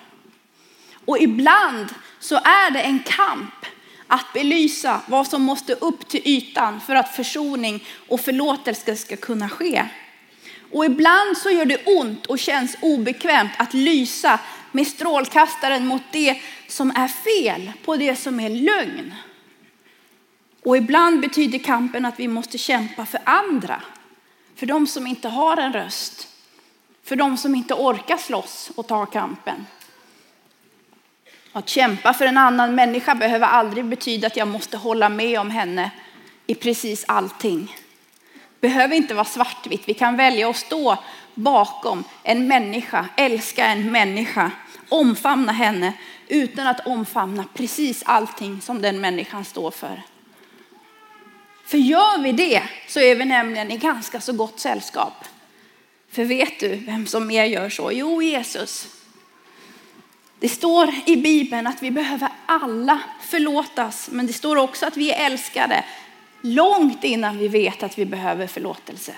Och 1.05 1.19
ibland 1.19 1.93
så 2.19 2.35
är 2.35 2.71
det 2.71 2.81
en 2.81 2.99
kamp 2.99 3.65
att 4.07 4.33
belysa 4.33 5.01
vad 5.07 5.27
som 5.27 5.41
måste 5.41 5.73
upp 5.73 6.07
till 6.07 6.21
ytan 6.25 6.81
för 6.81 6.95
att 6.95 7.15
försoning 7.15 7.83
och 8.07 8.21
förlåtelse 8.21 8.95
ska 8.95 9.17
kunna 9.17 9.49
ske. 9.49 9.85
Och 10.71 10.85
ibland 10.85 11.37
så 11.37 11.49
gör 11.49 11.65
det 11.65 11.85
ont 11.85 12.25
och 12.25 12.39
känns 12.39 12.77
obekvämt 12.81 13.51
att 13.57 13.73
lysa 13.73 14.39
med 14.71 14.87
strålkastaren 14.87 15.87
mot 15.87 16.01
det 16.11 16.41
som 16.67 16.91
är 16.91 17.07
fel, 17.07 17.71
på 17.85 17.95
det 17.95 18.15
som 18.15 18.39
är 18.39 18.49
lögn. 18.49 19.13
Och 20.63 20.77
ibland 20.77 21.21
betyder 21.21 21.59
kampen 21.59 22.05
att 22.05 22.19
vi 22.19 22.27
måste 22.27 22.57
kämpa 22.57 23.05
för 23.05 23.19
andra, 23.23 23.81
för 24.55 24.65
de 24.65 24.87
som 24.87 25.07
inte 25.07 25.27
har 25.27 25.57
en 25.57 25.73
röst, 25.73 26.27
för 27.03 27.15
de 27.15 27.37
som 27.37 27.55
inte 27.55 27.73
orkar 27.73 28.17
slåss 28.17 28.71
och 28.75 28.87
ta 28.87 29.05
kampen. 29.05 29.65
Att 31.51 31.69
kämpa 31.69 32.13
för 32.13 32.25
en 32.25 32.37
annan 32.37 32.75
människa 32.75 33.15
behöver 33.15 33.47
aldrig 33.47 33.85
betyda 33.85 34.27
att 34.27 34.37
jag 34.37 34.47
måste 34.47 34.77
hålla 34.77 35.09
med 35.09 35.39
om 35.39 35.49
henne 35.49 35.91
i 36.47 36.55
precis 36.55 37.05
allting. 37.07 37.75
Behöver 38.61 38.95
inte 38.95 39.13
vara 39.13 39.25
svartvitt. 39.25 39.83
Vi 39.85 39.93
kan 39.93 40.17
välja 40.17 40.49
att 40.49 40.57
stå 40.57 40.97
bakom 41.33 42.03
en 42.23 42.47
människa, 42.47 43.05
älska 43.17 43.65
en 43.65 43.91
människa, 43.91 44.51
omfamna 44.89 45.51
henne 45.51 45.93
utan 46.27 46.67
att 46.67 46.87
omfamna 46.87 47.45
precis 47.53 48.03
allting 48.05 48.61
som 48.61 48.81
den 48.81 49.01
människan 49.01 49.45
står 49.45 49.71
för. 49.71 50.01
För 51.65 51.77
gör 51.77 52.17
vi 52.17 52.31
det 52.31 52.63
så 52.87 52.99
är 52.99 53.15
vi 53.15 53.25
nämligen 53.25 53.71
i 53.71 53.77
ganska 53.77 54.21
så 54.21 54.33
gott 54.33 54.59
sällskap. 54.59 55.25
För 56.11 56.23
vet 56.23 56.59
du 56.59 56.75
vem 56.75 57.07
som 57.07 57.27
mer 57.27 57.43
gör 57.43 57.69
så? 57.69 57.91
Jo, 57.91 58.21
Jesus. 58.21 58.87
Det 60.39 60.49
står 60.49 60.93
i 61.05 61.15
Bibeln 61.15 61.67
att 61.67 61.83
vi 61.83 61.91
behöver 61.91 62.29
alla 62.45 62.99
förlåtas, 63.21 64.09
men 64.11 64.27
det 64.27 64.33
står 64.33 64.55
också 64.55 64.85
att 64.85 64.97
vi 64.97 65.11
är 65.11 65.25
älskade 65.25 65.83
långt 66.55 67.03
innan 67.03 67.37
vi 67.37 67.47
vet 67.47 67.83
att 67.83 67.97
vi 67.97 68.05
behöver 68.05 68.47
förlåtelse. 68.47 69.13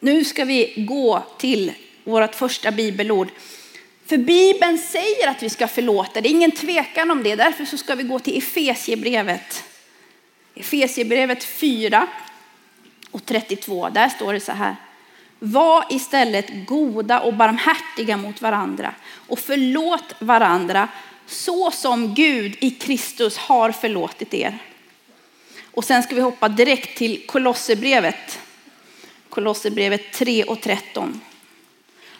Nu 0.00 0.24
ska 0.24 0.44
vi 0.44 0.74
gå 0.76 1.22
till 1.38 1.72
vårt 2.04 2.34
första 2.34 2.70
bibelord. 2.70 3.28
För 4.06 4.16
Bibeln 4.16 4.78
säger 4.78 5.28
att 5.28 5.42
vi 5.42 5.50
ska 5.50 5.68
förlåta, 5.68 6.20
det 6.20 6.28
är 6.28 6.30
ingen 6.30 6.50
tvekan 6.50 7.10
om 7.10 7.22
det. 7.22 7.36
Därför 7.36 7.64
så 7.64 7.76
ska 7.76 7.94
vi 7.94 8.02
gå 8.02 8.18
till 8.18 8.38
Efesiebrevet. 8.38 9.64
Efesiebrevet 10.54 11.44
4 11.44 12.06
och 13.10 13.26
32. 13.26 13.88
Där 13.88 14.08
står 14.08 14.32
det 14.32 14.40
så 14.40 14.52
här. 14.52 14.76
Var 15.38 15.84
istället 15.90 16.66
goda 16.66 17.20
och 17.20 17.34
barmhärtiga 17.34 18.16
mot 18.16 18.42
varandra 18.42 18.94
och 19.28 19.38
förlåt 19.38 20.14
varandra 20.18 20.88
så 21.26 21.70
som 21.70 22.14
Gud 22.14 22.56
i 22.60 22.70
Kristus 22.70 23.36
har 23.36 23.72
förlåtit 23.72 24.34
er. 24.34 24.58
Och 25.74 25.84
sen 25.84 26.02
ska 26.02 26.14
vi 26.14 26.20
hoppa 26.20 26.48
direkt 26.48 26.98
till 26.98 27.26
Kolosserbrevet. 27.26 28.38
Kolosserbrevet 29.28 30.12
3 30.12 30.44
och 30.44 30.60
13. 30.60 31.20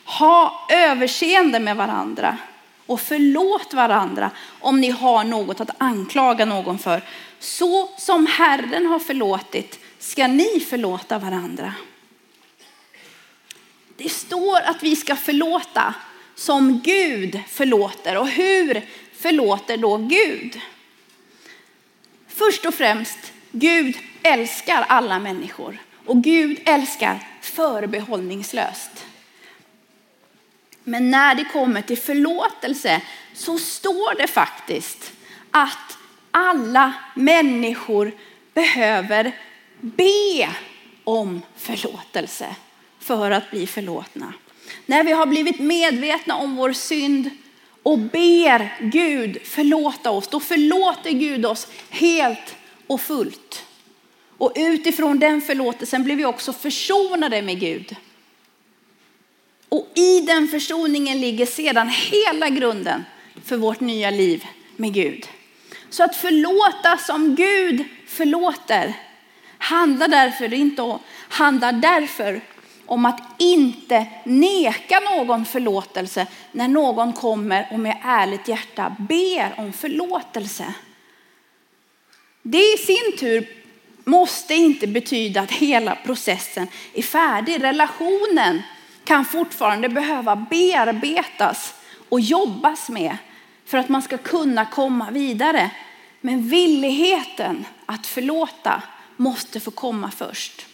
Ha 0.05 0.69
överseende 0.71 1.61
med 1.61 1.77
varandra 1.77 2.39
och 2.87 3.01
förlåt 3.01 3.75
varandra 3.75 4.31
om 4.61 4.81
ni 4.81 4.91
har 4.91 5.25
något 5.25 5.61
att 5.61 5.71
anklaga 5.79 6.45
någon 6.45 6.79
för. 6.79 7.03
Så 7.39 7.89
som 7.99 8.27
Herren 8.27 8.87
har 8.87 8.99
förlåtit 8.99 9.81
ska 9.99 10.27
ni 10.27 10.61
förlåta 10.71 11.19
varandra. 11.19 11.75
Det 13.97 14.09
står 14.09 14.61
att 14.61 14.83
vi 14.83 14.97
ska 14.97 15.17
förlåta 15.17 15.95
som 16.35 16.81
Gud 16.85 17.41
förlåter. 17.49 18.17
Och 18.17 18.29
hur 18.29 18.83
förlåter 19.13 19.77
då 19.77 19.97
Gud? 19.97 20.61
Först 22.29 22.67
och 22.67 22.75
främst, 22.75 23.33
Gud 23.53 23.97
älskar 24.23 24.85
alla 24.89 25.19
människor 25.19 25.79
och 26.07 26.23
Gud 26.23 26.61
älskar 26.65 27.29
förbehållningslöst. 27.41 29.07
Men 30.85 31.11
när 31.11 31.35
det 31.35 31.45
kommer 31.45 31.83
till 31.83 31.99
förlåtelse 31.99 33.01
så 33.35 33.59
står 33.59 34.19
det 34.19 34.27
faktiskt 34.27 35.13
att 35.51 35.99
alla 36.31 36.95
människor 37.15 38.13
behöver 38.55 39.33
be 39.81 40.51
om 41.05 41.43
förlåtelse 41.57 42.57
för 42.99 43.31
att 43.31 43.51
bli 43.51 43.67
förlåtna. 43.67 44.33
När 44.87 45.05
vi 45.05 45.13
har 45.13 45.27
blivit 45.27 45.59
medvetna 45.59 46.37
om 46.37 46.57
vår 46.57 46.73
synd 46.73 47.31
och 47.83 47.99
ber 47.99 48.79
Gud 48.81 49.39
förlåta 49.45 50.11
oss, 50.11 50.29
då 50.29 50.41
förlåter 50.41 51.11
Gud 51.11 51.47
oss 51.47 51.69
helt 51.91 52.57
och 52.87 53.01
fullt. 53.01 53.65
Och 54.39 54.53
utifrån 54.57 55.19
den 55.19 55.41
förlåtelsen 55.41 56.05
blir 56.05 56.17
vi 56.17 56.25
också 56.25 56.53
försonade 56.53 57.43
med 57.43 57.61
Gud. 57.61 57.97
Och 59.69 59.89
i 59.95 60.21
den 60.21 60.49
försoningen 60.49 61.21
ligger 61.21 61.47
sedan 61.47 61.89
hela 61.89 62.49
grunden 62.49 63.05
för 63.45 63.57
vårt 63.57 63.81
nya 63.81 64.11
liv 64.11 64.45
med 64.77 64.95
Gud. 64.95 65.27
Så 65.91 66.05
att 66.05 66.17
förlåta 66.17 66.97
som 66.97 67.35
Gud 67.35 67.85
förlåter 68.07 68.95
handlar 69.59 70.09
därför 70.09 70.55
inte 70.55 70.83
om, 70.83 70.99
handlar 71.29 71.73
därför 71.73 72.41
om 72.87 73.07
att 73.07 73.21
inte 73.39 74.07
neka 74.25 75.01
någon 75.01 75.45
förlåtelse 75.45 76.27
när 76.53 76.69
någon 76.69 77.13
kommer 77.13 77.69
och 77.71 77.81
med 77.81 77.97
ärligt 78.05 78.49
hjärta 78.49 78.97
ber 78.99 79.55
om 79.57 79.73
förlåtelse. 79.73 80.75
Det 82.43 82.75
i 82.75 82.77
sin 82.77 83.19
tur 83.19 83.49
måste 84.05 84.55
inte 84.55 84.87
betyda 84.87 85.41
att 85.41 85.51
hela 85.51 85.95
processen 85.95 86.69
är 86.95 87.03
färdig. 87.03 87.63
Relationen 87.63 88.63
kan 89.05 89.25
fortfarande 89.25 89.89
behöva 89.89 90.37
bearbetas 90.37 91.75
och 92.09 92.21
jobbas 92.21 92.89
med 92.89 93.17
för 93.67 93.79
att 93.79 93.89
man 93.89 94.03
ska 94.03 94.19
kunna 94.19 94.65
komma 94.65 95.11
vidare. 95.11 95.71
Men 96.21 96.49
villigheten 96.49 97.65
att 97.87 98.07
förlåta 98.07 98.83
måste 99.17 99.61
få 99.61 99.71
komma 99.71 100.11
först. 100.11 100.67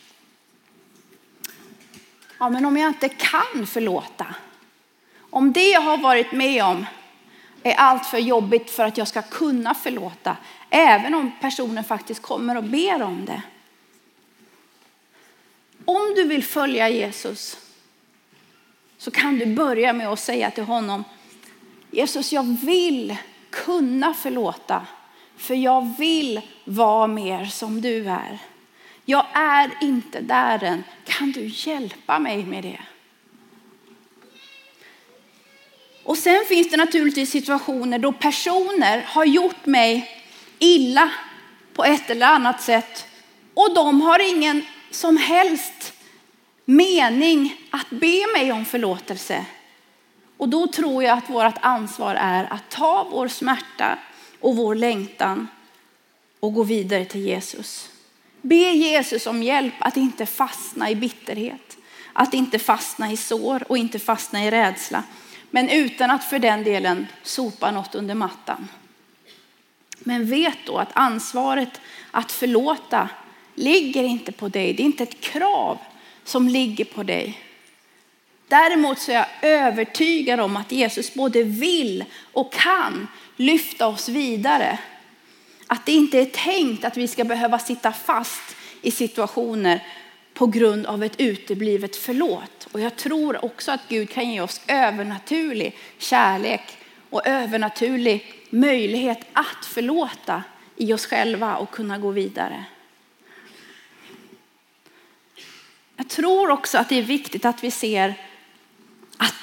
Ja, 2.40 2.48
men 2.48 2.64
om 2.64 2.76
jag 2.76 2.88
inte 2.88 3.08
kan 3.08 3.66
förlåta, 3.66 4.26
om 5.30 5.52
det 5.52 5.70
jag 5.70 5.80
har 5.80 5.98
varit 5.98 6.32
med 6.32 6.64
om 6.64 6.86
är 7.62 7.74
allt 7.74 8.06
för 8.06 8.18
jobbigt 8.18 8.70
för 8.70 8.84
att 8.84 8.98
jag 8.98 9.08
ska 9.08 9.22
kunna 9.22 9.74
förlåta, 9.74 10.36
även 10.70 11.14
om 11.14 11.32
personen 11.40 11.84
faktiskt 11.84 12.22
kommer 12.22 12.56
och 12.56 12.64
ber 12.64 13.02
om 13.02 13.24
det. 13.24 13.42
Om 15.84 16.12
du 16.16 16.24
vill 16.24 16.44
följa 16.44 16.88
Jesus 16.88 17.56
så 18.98 19.10
kan 19.10 19.38
du 19.38 19.46
börja 19.46 19.92
med 19.92 20.08
att 20.08 20.20
säga 20.20 20.50
till 20.50 20.64
honom, 20.64 21.04
Jesus 21.90 22.32
jag 22.32 22.56
vill 22.64 23.16
kunna 23.50 24.14
förlåta, 24.14 24.86
för 25.36 25.54
jag 25.54 25.94
vill 25.98 26.40
vara 26.64 27.06
mer 27.06 27.44
som 27.44 27.80
du 27.80 28.08
är. 28.08 28.38
Jag 29.10 29.26
är 29.32 29.70
inte 29.80 30.20
där 30.20 30.64
än. 30.64 30.84
Kan 31.04 31.32
du 31.32 31.50
hjälpa 31.52 32.18
mig 32.18 32.44
med 32.44 32.62
det? 32.62 32.80
Och 36.02 36.18
sen 36.18 36.44
finns 36.48 36.70
det 36.70 36.76
naturligtvis 36.76 37.30
situationer 37.30 37.98
då 37.98 38.12
personer 38.12 39.02
har 39.06 39.24
gjort 39.24 39.66
mig 39.66 40.10
illa 40.58 41.10
på 41.74 41.84
ett 41.84 42.10
eller 42.10 42.26
annat 42.26 42.62
sätt 42.62 43.06
och 43.54 43.74
de 43.74 44.00
har 44.00 44.36
ingen 44.36 44.64
som 44.90 45.16
helst 45.16 45.92
mening 46.64 47.56
att 47.70 47.90
be 47.90 48.26
mig 48.32 48.52
om 48.52 48.64
förlåtelse. 48.64 49.44
Och 50.36 50.48
då 50.48 50.66
tror 50.66 51.04
jag 51.04 51.18
att 51.18 51.30
vårt 51.30 51.58
ansvar 51.60 52.14
är 52.14 52.52
att 52.52 52.70
ta 52.70 53.08
vår 53.10 53.28
smärta 53.28 53.98
och 54.40 54.56
vår 54.56 54.74
längtan 54.74 55.48
och 56.40 56.54
gå 56.54 56.62
vidare 56.62 57.04
till 57.04 57.20
Jesus. 57.20 57.90
Be 58.42 58.72
Jesus 58.72 59.26
om 59.26 59.42
hjälp 59.42 59.74
att 59.78 59.96
inte 59.96 60.26
fastna 60.26 60.90
i 60.90 60.94
bitterhet, 60.94 61.76
att 62.12 62.34
inte 62.34 62.58
fastna 62.58 63.12
i 63.12 63.16
sår 63.16 63.62
och 63.68 63.78
inte 63.78 63.98
fastna 63.98 64.44
i 64.44 64.50
rädsla. 64.50 65.02
Men 65.50 65.68
utan 65.68 66.10
att 66.10 66.24
för 66.24 66.38
den 66.38 66.64
delen 66.64 67.06
sopa 67.22 67.70
något 67.70 67.94
under 67.94 68.14
mattan. 68.14 68.68
Men 69.98 70.30
vet 70.30 70.58
då 70.66 70.78
att 70.78 70.90
ansvaret 70.92 71.80
att 72.10 72.32
förlåta 72.32 73.08
ligger 73.54 74.04
inte 74.04 74.32
på 74.32 74.48
dig. 74.48 74.72
Det 74.74 74.82
är 74.82 74.84
inte 74.84 75.02
ett 75.02 75.20
krav 75.20 75.78
som 76.24 76.48
ligger 76.48 76.84
på 76.84 77.02
dig. 77.02 77.38
Däremot 78.48 78.98
så 78.98 79.12
är 79.12 79.14
jag 79.14 79.26
övertygad 79.42 80.40
om 80.40 80.56
att 80.56 80.72
Jesus 80.72 81.14
både 81.14 81.42
vill 81.42 82.04
och 82.32 82.52
kan 82.52 83.08
lyfta 83.36 83.86
oss 83.86 84.08
vidare. 84.08 84.78
Att 85.72 85.86
det 85.86 85.92
inte 85.92 86.18
är 86.18 86.24
tänkt 86.24 86.84
att 86.84 86.96
vi 86.96 87.08
ska 87.08 87.24
behöva 87.24 87.58
sitta 87.58 87.92
fast 87.92 88.56
i 88.82 88.90
situationer 88.90 89.86
på 90.34 90.46
grund 90.46 90.86
av 90.86 91.04
ett 91.04 91.20
uteblivet 91.20 91.96
förlåt. 91.96 92.68
Och 92.72 92.80
jag 92.80 92.96
tror 92.96 93.44
också 93.44 93.72
att 93.72 93.80
Gud 93.88 94.10
kan 94.10 94.30
ge 94.30 94.40
oss 94.40 94.60
övernaturlig 94.66 95.76
kärlek 95.98 96.78
och 97.10 97.26
övernaturlig 97.26 98.34
möjlighet 98.50 99.18
att 99.32 99.66
förlåta 99.66 100.42
i 100.76 100.92
oss 100.92 101.06
själva 101.06 101.56
och 101.56 101.70
kunna 101.70 101.98
gå 101.98 102.10
vidare. 102.10 102.64
Jag 105.96 106.08
tror 106.08 106.50
också 106.50 106.78
att 106.78 106.88
det 106.88 106.98
är 106.98 107.02
viktigt 107.02 107.44
att 107.44 107.64
vi 107.64 107.70
ser 107.70 108.14
att 109.16 109.34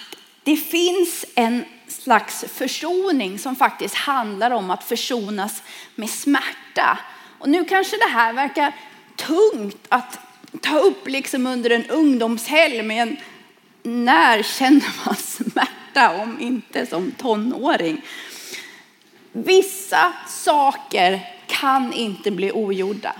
det 0.44 0.58
finns 0.58 1.26
en 1.36 1.66
slags 2.08 2.46
försoning 2.54 3.40
som 3.40 3.56
faktiskt 3.56 3.96
handlar 3.96 4.52
om 4.52 4.70
att 4.70 4.84
försonas 4.84 5.64
med 5.96 6.10
smärta. 6.10 7.00
Och 7.40 7.50
nu 7.50 7.66
kanske 7.66 7.98
det 7.98 8.12
här 8.12 8.34
verkar 8.34 8.74
tungt 9.16 9.86
att 9.90 10.20
ta 10.62 10.80
upp 10.80 11.08
liksom 11.08 11.48
under 11.48 11.70
en 11.70 11.86
ungdomshelg, 11.86 12.84
men 12.84 13.18
när 13.84 14.44
känner 14.44 15.06
man 15.06 15.16
smärta 15.16 16.22
om 16.22 16.40
inte 16.40 16.86
som 16.86 17.12
tonåring? 17.12 18.02
Vissa 19.32 20.14
saker 20.28 21.20
kan 21.48 21.94
inte 21.94 22.32
bli 22.32 22.52
ogjorda. 22.52 23.16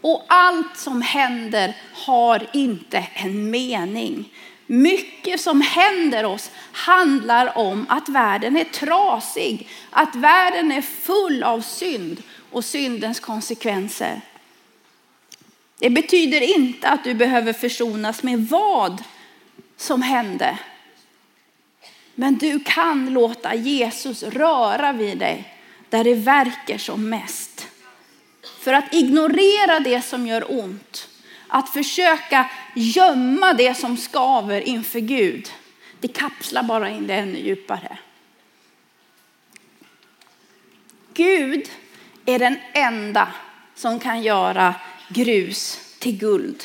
Och 0.00 0.24
allt 0.28 0.76
som 0.76 1.02
händer 1.02 1.76
har 1.92 2.46
inte 2.52 3.06
en 3.14 3.50
mening. 3.50 4.32
Mycket 4.66 5.40
som 5.40 5.60
händer 5.60 6.24
oss 6.24 6.50
handlar 6.72 7.58
om 7.58 7.86
att 7.88 8.08
världen 8.08 8.56
är 8.56 8.64
trasig, 8.64 9.68
att 9.90 10.14
världen 10.14 10.72
är 10.72 10.82
full 10.82 11.42
av 11.42 11.60
synd 11.60 12.22
och 12.50 12.64
syndens 12.64 13.20
konsekvenser. 13.20 14.20
Det 15.78 15.90
betyder 15.90 16.56
inte 16.56 16.88
att 16.88 17.04
du 17.04 17.14
behöver 17.14 17.52
försonas 17.52 18.22
med 18.22 18.48
vad 18.48 19.04
som 19.76 20.02
hände. 20.02 20.58
Men 22.14 22.34
du 22.34 22.60
kan 22.60 23.12
låta 23.12 23.54
Jesus 23.54 24.22
röra 24.22 24.92
vid 24.92 25.18
dig 25.18 25.56
där 25.88 26.04
det 26.04 26.14
verkar 26.14 26.78
som 26.78 27.08
mest. 27.08 27.66
För 28.60 28.72
att 28.72 28.94
ignorera 28.94 29.80
det 29.80 30.02
som 30.02 30.26
gör 30.26 30.60
ont, 30.60 31.08
att 31.48 31.68
försöka 31.68 32.50
gömma 32.74 33.52
det 33.52 33.74
som 33.74 33.96
skaver 33.96 34.60
inför 34.60 35.00
Gud, 35.00 35.48
det 36.00 36.08
kapslar 36.08 36.62
bara 36.62 36.90
in 36.90 37.06
det 37.06 37.14
ännu 37.14 37.38
djupare. 37.38 37.98
Gud 41.14 41.70
är 42.26 42.38
den 42.38 42.56
enda 42.72 43.28
som 43.74 44.00
kan 44.00 44.22
göra 44.22 44.74
grus 45.08 45.80
till 45.98 46.18
guld. 46.18 46.64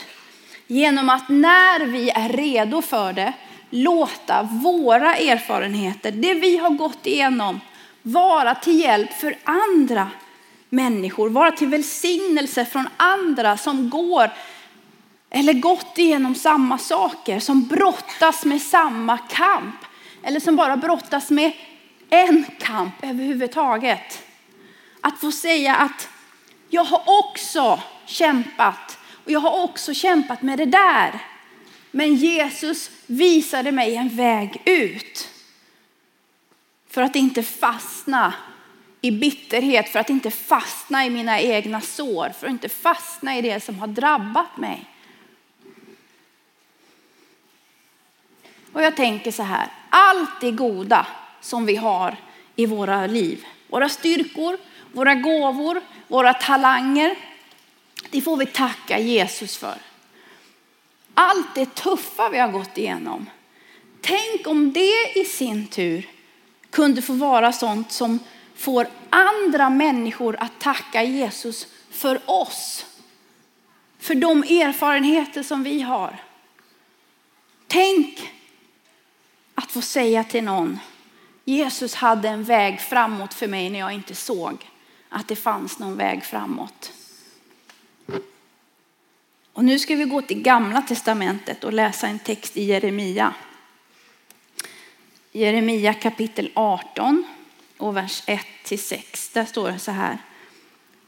Genom 0.67 1.09
att 1.09 1.29
när 1.29 1.85
vi 1.85 2.09
är 2.09 2.29
redo 2.29 2.81
för 2.81 3.13
det, 3.13 3.33
låta 3.69 4.43
våra 4.43 5.15
erfarenheter, 5.15 6.11
det 6.11 6.33
vi 6.33 6.57
har 6.57 6.69
gått 6.69 7.07
igenom, 7.07 7.59
vara 8.01 8.55
till 8.55 8.79
hjälp 8.79 9.13
för 9.13 9.37
andra 9.43 10.09
människor, 10.69 11.29
vara 11.29 11.51
till 11.51 11.67
välsignelse 11.67 12.65
från 12.65 12.87
andra 12.97 13.57
som 13.57 13.89
går 13.89 14.31
eller 15.33 15.53
gått 15.53 15.97
igenom 15.97 16.35
samma 16.35 16.77
saker, 16.77 17.39
som 17.39 17.67
brottas 17.67 18.45
med 18.45 18.61
samma 18.61 19.17
kamp 19.17 19.75
eller 20.23 20.39
som 20.39 20.55
bara 20.55 20.77
brottas 20.77 21.29
med 21.29 21.51
en 22.09 22.45
kamp 22.59 22.93
överhuvudtaget. 23.01 24.23
Att 25.01 25.19
få 25.19 25.31
säga 25.31 25.75
att 25.75 26.09
jag 26.69 26.83
har 26.83 27.01
också 27.05 27.79
kämpat 28.05 28.97
och 29.25 29.31
jag 29.31 29.39
har 29.39 29.63
också 29.63 29.93
kämpat 29.93 30.41
med 30.41 30.57
det 30.57 30.65
där. 30.65 31.19
Men 31.91 32.15
Jesus 32.15 32.89
visade 33.05 33.71
mig 33.71 33.95
en 33.95 34.09
väg 34.09 34.61
ut. 34.65 35.29
För 36.89 37.01
att 37.01 37.15
inte 37.15 37.43
fastna 37.43 38.33
i 39.01 39.11
bitterhet, 39.11 39.89
för 39.89 39.99
att 39.99 40.09
inte 40.09 40.31
fastna 40.31 41.05
i 41.05 41.09
mina 41.09 41.39
egna 41.39 41.81
sår, 41.81 42.29
för 42.39 42.47
att 42.47 42.51
inte 42.51 42.69
fastna 42.69 43.37
i 43.37 43.41
det 43.41 43.63
som 43.63 43.79
har 43.79 43.87
drabbat 43.87 44.57
mig. 44.57 44.90
Och 48.73 48.81
jag 48.81 48.95
tänker 48.95 49.31
så 49.31 49.43
här, 49.43 49.67
allt 49.89 50.41
det 50.41 50.51
goda 50.51 51.07
som 51.41 51.65
vi 51.65 51.75
har 51.75 52.15
i 52.55 52.65
våra 52.65 53.07
liv, 53.07 53.45
våra 53.69 53.89
styrkor, 53.89 54.57
våra 54.91 55.15
gåvor, 55.15 55.81
våra 56.07 56.34
talanger, 56.34 57.15
det 58.10 58.21
får 58.21 58.38
vi 58.38 58.45
tacka 58.45 58.99
Jesus 58.99 59.57
för. 59.57 59.75
Allt 61.13 61.55
det 61.55 61.75
tuffa 61.75 62.29
vi 62.29 62.39
har 62.39 62.49
gått 62.49 62.77
igenom. 62.77 63.29
Tänk 64.01 64.47
om 64.47 64.73
det 64.73 65.19
i 65.19 65.25
sin 65.25 65.67
tur 65.67 66.10
kunde 66.69 67.01
få 67.01 67.13
vara 67.13 67.51
sånt 67.51 67.91
som 67.91 68.19
får 68.55 68.88
andra 69.10 69.69
människor 69.69 70.36
att 70.39 70.60
tacka 70.60 71.03
Jesus 71.03 71.67
för 71.91 72.21
oss. 72.25 72.86
För 73.99 74.15
de 74.15 74.43
erfarenheter 74.43 75.43
som 75.43 75.63
vi 75.63 75.81
har. 75.81 76.23
Tänk 77.67 78.31
att 79.63 79.71
få 79.71 79.82
säga 79.82 80.24
till 80.24 80.43
någon, 80.43 80.80
Jesus 81.45 81.95
hade 81.95 82.30
en 82.30 82.43
väg 82.43 82.82
framåt 82.82 83.34
för 83.34 83.47
mig 83.47 83.69
när 83.69 83.80
jag 83.80 83.93
inte 83.93 84.15
såg 84.15 84.69
att 85.10 85.28
det 85.28 85.36
fanns 85.36 85.80
någon 85.80 85.97
väg 85.97 86.24
framåt. 86.24 86.93
Och 89.54 89.65
nu 89.65 89.80
ska 89.80 89.95
vi 89.95 90.06
gå 90.06 90.21
till 90.21 90.41
gamla 90.41 90.82
testamentet 90.82 91.63
och 91.63 91.74
läsa 91.74 92.08
en 92.08 92.19
text 92.19 92.58
i 92.58 92.63
Jeremia. 92.63 93.34
Jeremia 95.32 95.93
kapitel 95.93 96.52
18 96.54 97.24
och 97.78 97.97
vers 97.97 98.24
1 98.26 98.45
till 98.63 98.84
6. 98.84 99.30
Där 99.30 99.45
står 99.45 99.71
det 99.71 99.80
så 99.80 99.91
här. 99.91 100.17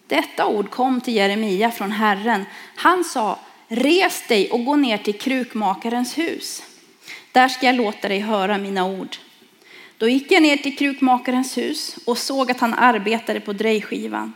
Detta 0.07 0.47
ord 0.47 0.69
kom 0.69 1.01
till 1.01 1.15
Jeremia 1.15 1.71
från 1.71 1.91
Herren. 1.91 2.45
Han 2.75 3.03
sa, 3.03 3.39
res 3.67 4.27
dig 4.27 4.51
och 4.51 4.65
gå 4.65 4.75
ner 4.75 4.97
till 4.97 5.19
krukmakarens 5.19 6.17
hus. 6.17 6.63
Där 7.33 7.47
ska 7.47 7.65
jag 7.65 7.75
låta 7.75 8.07
dig 8.07 8.19
höra 8.19 8.57
mina 8.57 8.85
ord. 8.85 9.17
Då 9.97 10.09
gick 10.09 10.31
jag 10.31 10.43
ner 10.43 10.57
till 10.57 10.77
krukmakarens 10.77 11.57
hus 11.57 11.97
och 12.05 12.17
såg 12.17 12.51
att 12.51 12.59
han 12.59 12.73
arbetade 12.73 13.39
på 13.39 13.53
drejskivan. 13.53 14.33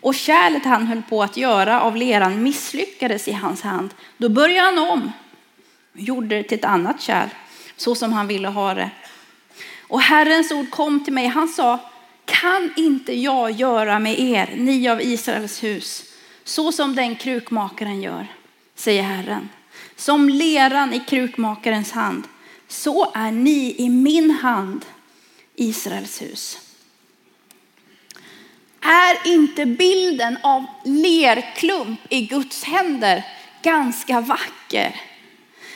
Och 0.00 0.14
kärlet 0.14 0.64
han 0.64 0.86
höll 0.86 1.02
på 1.02 1.22
att 1.22 1.36
göra 1.36 1.80
av 1.80 1.96
leran 1.96 2.42
misslyckades 2.42 3.28
i 3.28 3.32
hans 3.32 3.62
hand. 3.62 3.94
Då 4.16 4.28
började 4.28 4.66
han 4.66 4.90
om 4.90 5.12
och 5.92 6.00
gjorde 6.00 6.36
det 6.36 6.42
till 6.42 6.58
ett 6.58 6.64
annat 6.64 7.00
kärl, 7.00 7.28
så 7.76 7.94
som 7.94 8.12
han 8.12 8.26
ville 8.26 8.48
ha 8.48 8.74
det. 8.74 8.90
Och 9.80 10.00
Herrens 10.00 10.52
ord 10.52 10.70
kom 10.70 11.04
till 11.04 11.12
mig. 11.12 11.26
Han 11.26 11.48
sa, 11.48 11.78
kan 12.24 12.72
inte 12.76 13.12
jag 13.16 13.50
göra 13.50 13.98
med 13.98 14.20
er, 14.20 14.54
ni 14.56 14.88
av 14.88 15.02
Israels 15.02 15.62
hus, 15.62 16.04
så 16.44 16.72
som 16.72 16.94
den 16.94 17.16
krukmakaren 17.16 18.02
gör, 18.02 18.26
säger 18.74 19.02
Herren. 19.02 19.48
Som 19.96 20.28
leran 20.28 20.92
i 20.92 21.00
krukmakarens 21.00 21.92
hand, 21.92 22.24
så 22.70 23.12
är 23.14 23.30
ni 23.30 23.74
i 23.78 23.88
min 23.88 24.30
hand, 24.30 24.84
Israels 25.54 26.22
hus. 26.22 26.58
Är 28.80 29.32
inte 29.32 29.66
bilden 29.66 30.38
av 30.42 30.66
lerklump 30.84 32.00
i 32.08 32.20
Guds 32.20 32.64
händer 32.64 33.24
ganska 33.62 34.20
vacker? 34.20 35.00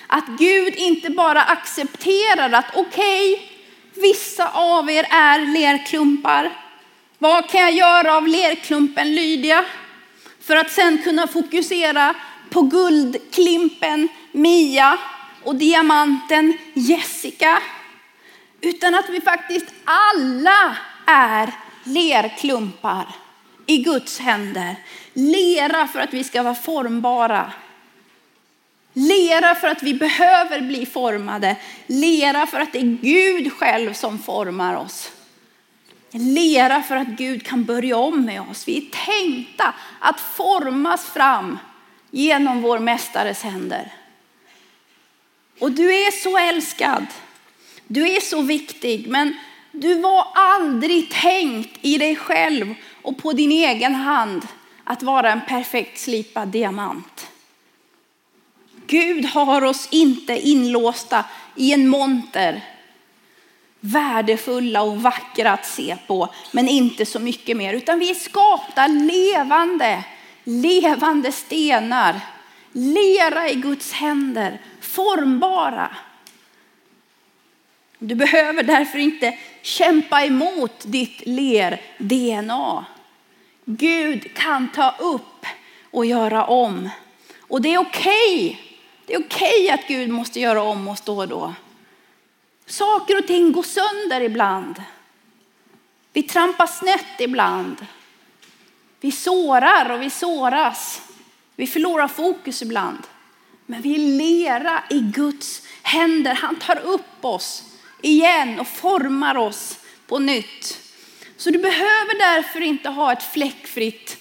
Att 0.06 0.26
Gud 0.38 0.74
inte 0.74 1.10
bara 1.10 1.42
accepterar 1.42 2.52
att 2.52 2.76
okej, 2.76 3.32
okay, 3.32 3.46
vissa 3.94 4.48
av 4.48 4.90
er 4.90 5.06
är 5.10 5.46
lerklumpar. 5.52 6.52
Vad 7.18 7.50
kan 7.50 7.60
jag 7.60 7.72
göra 7.72 8.16
av 8.16 8.28
lerklumpen 8.28 9.14
Lydia? 9.14 9.64
För 10.40 10.56
att 10.56 10.72
sen 10.72 11.02
kunna 11.02 11.26
fokusera 11.26 12.14
på 12.50 12.62
guldklimpen 12.62 14.08
Mia 14.32 14.98
och 15.44 15.56
diamanten 15.56 16.58
Jessica. 16.74 17.62
Utan 18.60 18.94
att 18.94 19.08
vi 19.08 19.20
faktiskt 19.20 19.66
alla 19.84 20.76
är 21.06 21.52
lerklumpar 21.84 23.06
i 23.66 23.78
Guds 23.78 24.18
händer. 24.18 24.76
Lera 25.12 25.86
för 25.86 26.00
att 26.00 26.14
vi 26.14 26.24
ska 26.24 26.42
vara 26.42 26.54
formbara. 26.54 27.52
Lera 28.92 29.54
för 29.54 29.68
att 29.68 29.82
vi 29.82 29.94
behöver 29.94 30.60
bli 30.60 30.86
formade. 30.86 31.56
Lera 31.86 32.46
för 32.46 32.60
att 32.60 32.72
det 32.72 32.78
är 32.78 32.98
Gud 33.02 33.52
själv 33.52 33.92
som 33.92 34.18
formar 34.18 34.76
oss. 34.76 35.12
Lera 36.10 36.82
för 36.82 36.96
att 36.96 37.08
Gud 37.08 37.46
kan 37.46 37.64
börja 37.64 37.96
om 37.96 38.24
med 38.24 38.40
oss. 38.40 38.68
Vi 38.68 38.76
är 38.76 39.04
tänkta 39.06 39.74
att 40.00 40.20
formas 40.20 41.06
fram 41.06 41.58
genom 42.10 42.62
vår 42.62 42.78
mästares 42.78 43.42
händer. 43.42 43.92
Och 45.58 45.72
du 45.72 45.94
är 45.94 46.10
så 46.10 46.38
älskad. 46.38 47.06
Du 47.86 48.08
är 48.08 48.20
så 48.20 48.42
viktig, 48.42 49.06
men 49.08 49.36
du 49.72 49.94
var 49.94 50.26
aldrig 50.34 51.10
tänkt 51.10 51.78
i 51.80 51.98
dig 51.98 52.16
själv 52.16 52.74
och 53.02 53.18
på 53.18 53.32
din 53.32 53.52
egen 53.52 53.94
hand 53.94 54.46
att 54.84 55.02
vara 55.02 55.32
en 55.32 55.40
perfekt 55.48 55.98
slipad 55.98 56.48
diamant. 56.48 57.30
Gud 58.86 59.24
har 59.24 59.64
oss 59.64 59.88
inte 59.90 60.48
inlåsta 60.48 61.24
i 61.56 61.72
en 61.72 61.88
monter. 61.88 62.64
Värdefulla 63.80 64.82
och 64.82 65.02
vackra 65.02 65.52
att 65.52 65.66
se 65.66 65.96
på, 66.06 66.28
men 66.52 66.68
inte 66.68 67.06
så 67.06 67.18
mycket 67.18 67.56
mer. 67.56 67.74
Utan 67.74 67.98
vi 67.98 68.10
är 68.10 68.14
skapta 68.14 68.86
levande, 68.86 70.04
levande 70.44 71.32
stenar. 71.32 72.20
Lera 72.72 73.48
i 73.48 73.54
Guds 73.54 73.92
händer, 73.92 74.60
formbara. 74.94 75.96
Du 77.98 78.14
behöver 78.14 78.62
därför 78.62 78.98
inte 78.98 79.38
kämpa 79.62 80.24
emot 80.24 80.84
ditt 80.86 81.22
ler-DNA. 81.26 82.84
Gud 83.64 84.34
kan 84.34 84.68
ta 84.68 84.94
upp 84.98 85.46
och 85.90 86.06
göra 86.06 86.44
om. 86.44 86.90
Och 87.40 87.62
det 87.62 87.74
är 87.74 87.78
okej. 87.78 88.46
Okay. 88.46 88.56
Det 89.06 89.14
är 89.14 89.20
okej 89.20 89.64
okay 89.64 89.70
att 89.70 89.88
Gud 89.88 90.08
måste 90.08 90.40
göra 90.40 90.62
om 90.62 90.88
oss 90.88 91.00
då 91.00 91.18
och 91.18 91.28
då. 91.28 91.54
Saker 92.66 93.18
och 93.18 93.26
ting 93.26 93.52
går 93.52 93.62
sönder 93.62 94.20
ibland. 94.20 94.82
Vi 96.12 96.22
trampar 96.22 96.66
snett 96.66 97.20
ibland. 97.20 97.86
Vi 99.00 99.12
sårar 99.12 99.90
och 99.90 100.02
vi 100.02 100.10
såras. 100.10 101.02
Vi 101.56 101.66
förlorar 101.66 102.08
fokus 102.08 102.62
ibland. 102.62 102.98
Men 103.66 103.82
vi 103.82 103.94
är 103.94 104.18
lera 104.18 104.82
i 104.90 105.00
Guds 105.00 105.62
händer. 105.82 106.34
Han 106.34 106.56
tar 106.56 106.78
upp 106.78 107.24
oss 107.24 107.62
igen 108.02 108.60
och 108.60 108.68
formar 108.68 109.36
oss 109.36 109.78
på 110.06 110.18
nytt. 110.18 110.80
Så 111.36 111.50
du 111.50 111.58
behöver 111.58 112.18
därför 112.18 112.60
inte 112.60 112.88
ha 112.88 113.12
ett 113.12 113.22
fläckfritt 113.22 114.18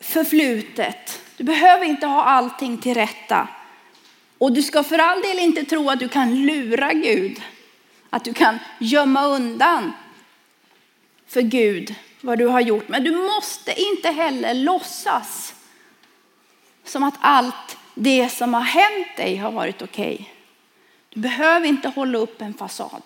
förflutet. 0.00 1.20
Du 1.36 1.44
behöver 1.44 1.84
inte 1.84 2.06
ha 2.06 2.24
allting 2.24 2.78
till 2.78 2.94
rätta. 2.94 3.48
Och 4.38 4.52
du 4.52 4.62
ska 4.62 4.82
för 4.82 4.98
all 4.98 5.20
del 5.20 5.38
inte 5.38 5.64
tro 5.64 5.90
att 5.90 5.98
du 5.98 6.08
kan 6.08 6.46
lura 6.46 6.92
Gud. 6.92 7.42
Att 8.10 8.24
du 8.24 8.34
kan 8.34 8.58
gömma 8.78 9.26
undan 9.26 9.92
för 11.26 11.42
Gud 11.42 11.94
vad 12.20 12.38
du 12.38 12.46
har 12.46 12.60
gjort. 12.60 12.88
Men 12.88 13.04
du 13.04 13.16
måste 13.16 13.80
inte 13.80 14.10
heller 14.10 14.54
låtsas 14.54 15.54
som 16.84 17.02
att 17.02 17.14
allt 17.20 17.76
det 17.94 18.28
som 18.28 18.54
har 18.54 18.60
hänt 18.60 19.16
dig 19.16 19.36
har 19.36 19.52
varit 19.52 19.82
okej. 19.82 20.14
Okay. 20.14 20.26
Du 21.08 21.20
behöver 21.20 21.66
inte 21.66 21.88
hålla 21.88 22.18
upp 22.18 22.42
en 22.42 22.54
fasad. 22.54 23.02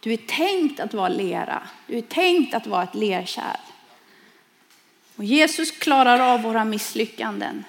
Du 0.00 0.12
är 0.12 0.16
tänkt 0.16 0.80
att 0.80 0.94
vara 0.94 1.08
lera. 1.08 1.62
Du 1.86 1.98
är 1.98 2.02
tänkt 2.02 2.54
att 2.54 2.66
vara 2.66 2.82
ett 2.82 2.94
lerkärl. 2.94 3.60
Och 5.16 5.24
Jesus 5.24 5.70
klarar 5.70 6.20
av 6.20 6.42
våra 6.42 6.64
misslyckanden. 6.64 7.64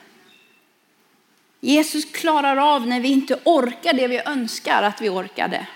Jesus 1.60 2.06
klarar 2.06 2.76
av 2.76 2.88
när 2.88 3.00
vi 3.00 3.08
inte 3.08 3.40
orkar 3.44 3.94
det 3.94 4.08
vi 4.08 4.22
önskar 4.26 4.84
att 4.84 5.02
vi 5.02 5.10
orkade. 5.10 5.68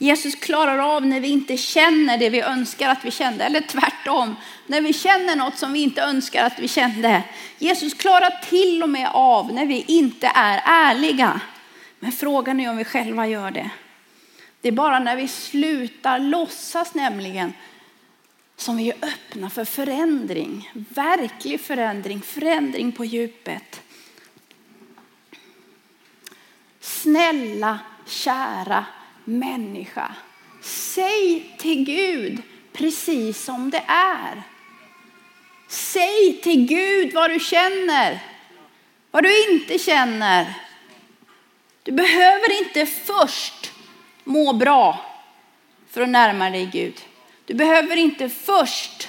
Jesus 0.00 0.34
klarar 0.34 0.78
av 0.78 1.06
när 1.06 1.20
vi 1.20 1.28
inte 1.28 1.56
känner 1.56 2.18
det 2.18 2.30
vi 2.30 2.40
önskar 2.40 2.88
att 2.88 3.04
vi 3.04 3.10
kände, 3.10 3.44
eller 3.44 3.60
tvärtom, 3.60 4.36
när 4.66 4.80
vi 4.80 4.92
känner 4.92 5.36
något 5.36 5.58
som 5.58 5.72
vi 5.72 5.82
inte 5.82 6.02
önskar 6.02 6.44
att 6.44 6.58
vi 6.58 6.68
kände. 6.68 7.22
Jesus 7.58 7.94
klarar 7.94 8.44
till 8.48 8.82
och 8.82 8.88
med 8.88 9.10
av 9.12 9.52
när 9.52 9.66
vi 9.66 9.84
inte 9.88 10.32
är 10.34 10.62
ärliga. 10.64 11.40
Men 11.98 12.12
frågan 12.12 12.60
är 12.60 12.70
om 12.70 12.76
vi 12.76 12.84
själva 12.84 13.26
gör 13.26 13.50
det. 13.50 13.70
Det 14.60 14.68
är 14.68 14.72
bara 14.72 14.98
när 14.98 15.16
vi 15.16 15.28
slutar 15.28 16.18
låtsas 16.18 16.94
nämligen 16.94 17.52
som 18.56 18.76
vi 18.76 18.90
är 18.90 18.96
öppna 19.02 19.50
för 19.50 19.64
förändring. 19.64 20.70
Verklig 20.88 21.60
förändring, 21.60 22.22
förändring 22.22 22.92
på 22.92 23.04
djupet. 23.04 23.82
Snälla, 26.80 27.78
kära 28.06 28.86
människa. 29.28 30.14
Säg 30.60 31.56
till 31.58 31.84
Gud 31.84 32.42
precis 32.72 33.44
som 33.44 33.70
det 33.70 33.84
är. 33.88 34.42
Säg 35.68 36.40
till 36.42 36.66
Gud 36.66 37.14
vad 37.14 37.30
du 37.30 37.40
känner, 37.40 38.20
vad 39.10 39.22
du 39.22 39.52
inte 39.52 39.78
känner. 39.78 40.54
Du 41.82 41.92
behöver 41.92 42.58
inte 42.58 42.86
först 42.86 43.72
må 44.24 44.52
bra 44.52 45.04
för 45.90 46.00
att 46.00 46.08
närma 46.08 46.50
dig 46.50 46.66
Gud. 46.66 47.00
Du 47.44 47.54
behöver 47.54 47.96
inte 47.96 48.28
först 48.28 49.08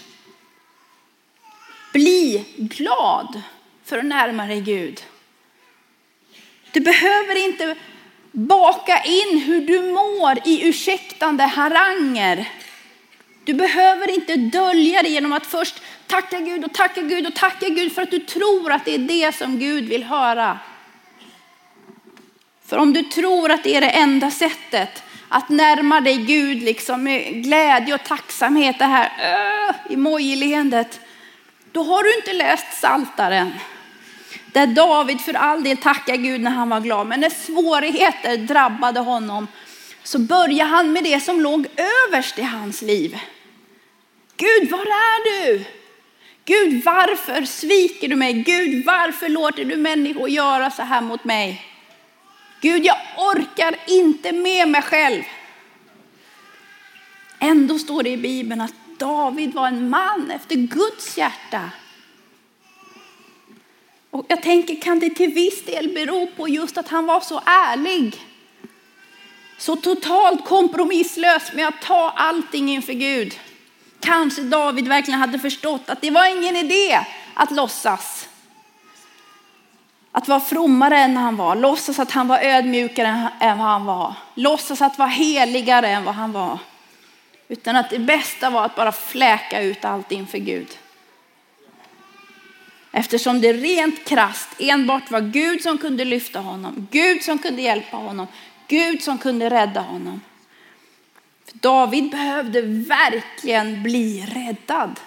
bli 1.93 2.45
glad 2.57 3.41
för 3.83 3.97
att 3.97 4.05
närma 4.05 4.45
dig 4.45 4.61
Gud. 4.61 5.03
Du 6.71 6.79
behöver 6.79 7.45
inte 7.45 7.75
baka 8.31 9.03
in 9.03 9.39
hur 9.39 9.61
du 9.61 9.81
mår 9.81 10.47
i 10.47 10.67
ursäktande 10.67 11.43
haranger. 11.43 12.49
Du 13.43 13.53
behöver 13.53 14.11
inte 14.11 14.35
dölja 14.35 15.01
det 15.01 15.09
genom 15.09 15.33
att 15.33 15.45
först 15.45 15.81
tacka 16.07 16.39
Gud 16.39 16.65
och 16.65 16.73
tacka 16.73 17.01
Gud 17.01 17.27
och 17.27 17.35
tacka 17.35 17.69
Gud 17.69 17.91
för 17.91 18.01
att 18.01 18.11
du 18.11 18.19
tror 18.19 18.71
att 18.71 18.85
det 18.85 18.95
är 18.95 18.99
det 18.99 19.35
som 19.35 19.59
Gud 19.59 19.89
vill 19.89 20.03
höra. 20.03 20.59
För 22.65 22.77
om 22.77 22.93
du 22.93 23.03
tror 23.03 23.51
att 23.51 23.63
det 23.63 23.75
är 23.75 23.81
det 23.81 23.89
enda 23.89 24.31
sättet 24.31 25.03
att 25.29 25.49
närma 25.49 26.01
dig 26.01 26.17
Gud 26.17 26.63
liksom 26.63 27.03
med 27.03 27.43
glädje 27.43 27.93
och 27.93 28.03
tacksamhet, 28.03 28.79
det 28.79 28.85
här 28.85 29.11
öh, 29.19 29.75
emoji-leendet, 29.93 30.99
då 31.71 31.83
har 31.83 32.03
du 32.03 32.15
inte 32.15 32.33
läst 32.33 32.73
Saltaren. 32.73 33.51
Där 34.53 34.67
David 34.67 35.21
för 35.21 35.33
all 35.33 35.63
del 35.63 35.77
tackar 35.77 36.15
Gud 36.15 36.41
när 36.41 36.51
han 36.51 36.69
var 36.69 36.79
glad, 36.79 37.07
men 37.07 37.19
när 37.19 37.29
svårigheter 37.29 38.37
drabbade 38.37 38.99
honom 38.99 39.47
så 40.03 40.19
började 40.19 40.69
han 40.69 40.91
med 40.91 41.03
det 41.03 41.19
som 41.19 41.41
låg 41.41 41.67
överst 42.07 42.39
i 42.39 42.41
hans 42.41 42.81
liv. 42.81 43.19
Gud, 44.37 44.71
var 44.71 44.79
är 44.79 45.23
du? 45.23 45.65
Gud, 46.45 46.83
varför 46.83 47.45
sviker 47.45 48.07
du 48.07 48.15
mig? 48.15 48.33
Gud, 48.33 48.85
varför 48.85 49.29
låter 49.29 49.65
du 49.65 49.77
människor 49.77 50.29
göra 50.29 50.71
så 50.71 50.81
här 50.81 51.01
mot 51.01 51.23
mig? 51.23 51.65
Gud, 52.61 52.85
jag 52.85 52.97
orkar 53.17 53.75
inte 53.87 54.31
med 54.31 54.67
mig 54.67 54.81
själv. 54.81 55.23
Ändå 57.39 57.79
står 57.79 58.03
det 58.03 58.09
i 58.09 58.17
Bibeln 58.17 58.61
att 58.61 58.73
David 58.97 59.53
var 59.53 59.67
en 59.67 59.89
man 59.89 60.31
efter 60.31 60.55
Guds 60.55 61.17
hjärta. 61.17 61.69
Och 64.11 64.25
jag 64.27 64.41
tänker, 64.41 64.81
kan 64.81 64.99
det 64.99 65.09
till 65.09 65.33
viss 65.33 65.65
del 65.65 65.93
bero 65.93 66.27
på 66.37 66.47
just 66.47 66.77
att 66.77 66.87
han 66.87 67.05
var 67.05 67.19
så 67.19 67.41
ärlig? 67.45 68.15
Så 69.57 69.75
totalt 69.75 70.45
kompromisslös 70.45 71.53
med 71.53 71.67
att 71.67 71.81
ta 71.81 72.13
allting 72.15 72.69
inför 72.69 72.93
Gud. 72.93 73.39
Kanske 73.99 74.41
David 74.41 74.87
verkligen 74.87 75.19
hade 75.19 75.39
förstått 75.39 75.89
att 75.89 76.01
det 76.01 76.11
var 76.11 76.37
ingen 76.37 76.55
idé 76.55 77.05
att 77.33 77.51
låtsas. 77.51 78.29
Att 80.11 80.27
vara 80.27 80.39
frommare 80.39 80.97
än 80.97 81.17
han 81.17 81.35
var, 81.35 81.55
låtsas 81.55 81.99
att 81.99 82.11
han 82.11 82.27
var 82.27 82.39
ödmjukare 82.39 83.29
än 83.39 83.57
vad 83.57 83.67
han 83.67 83.85
var, 83.85 84.13
låtsas 84.35 84.81
att 84.81 84.97
vara 84.97 85.09
heligare 85.09 85.87
än 85.87 86.03
vad 86.03 86.15
han 86.15 86.31
var. 86.31 86.59
Utan 87.47 87.75
att 87.75 87.89
det 87.89 87.99
bästa 87.99 88.49
var 88.49 88.65
att 88.65 88.75
bara 88.75 88.91
fläka 88.91 89.61
ut 89.61 89.85
allt 89.85 90.11
inför 90.11 90.37
Gud. 90.37 90.67
Eftersom 92.91 93.41
det 93.41 93.53
rent 93.53 94.05
krast 94.05 94.49
enbart 94.57 95.11
var 95.11 95.21
Gud 95.21 95.61
som 95.61 95.77
kunde 95.77 96.05
lyfta 96.05 96.39
honom, 96.39 96.87
Gud 96.91 97.23
som 97.23 97.37
kunde 97.39 97.61
hjälpa 97.61 97.97
honom, 97.97 98.27
Gud 98.67 99.03
som 99.03 99.17
kunde 99.17 99.49
rädda 99.49 99.81
honom. 99.81 100.21
För 101.45 101.57
David 101.57 102.09
behövde 102.09 102.61
verkligen 102.61 103.83
bli 103.83 104.25
räddad. 104.25 104.99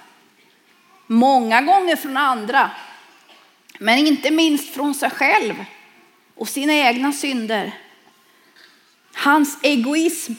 Många 1.06 1.60
gånger 1.60 1.96
från 1.96 2.16
andra, 2.16 2.70
men 3.78 3.98
inte 3.98 4.30
minst 4.30 4.74
från 4.74 4.94
sig 4.94 5.10
själv 5.10 5.64
och 6.34 6.48
sina 6.48 6.72
egna 6.72 7.12
synder. 7.12 7.72
Hans 9.14 9.58
egoism 9.62 10.32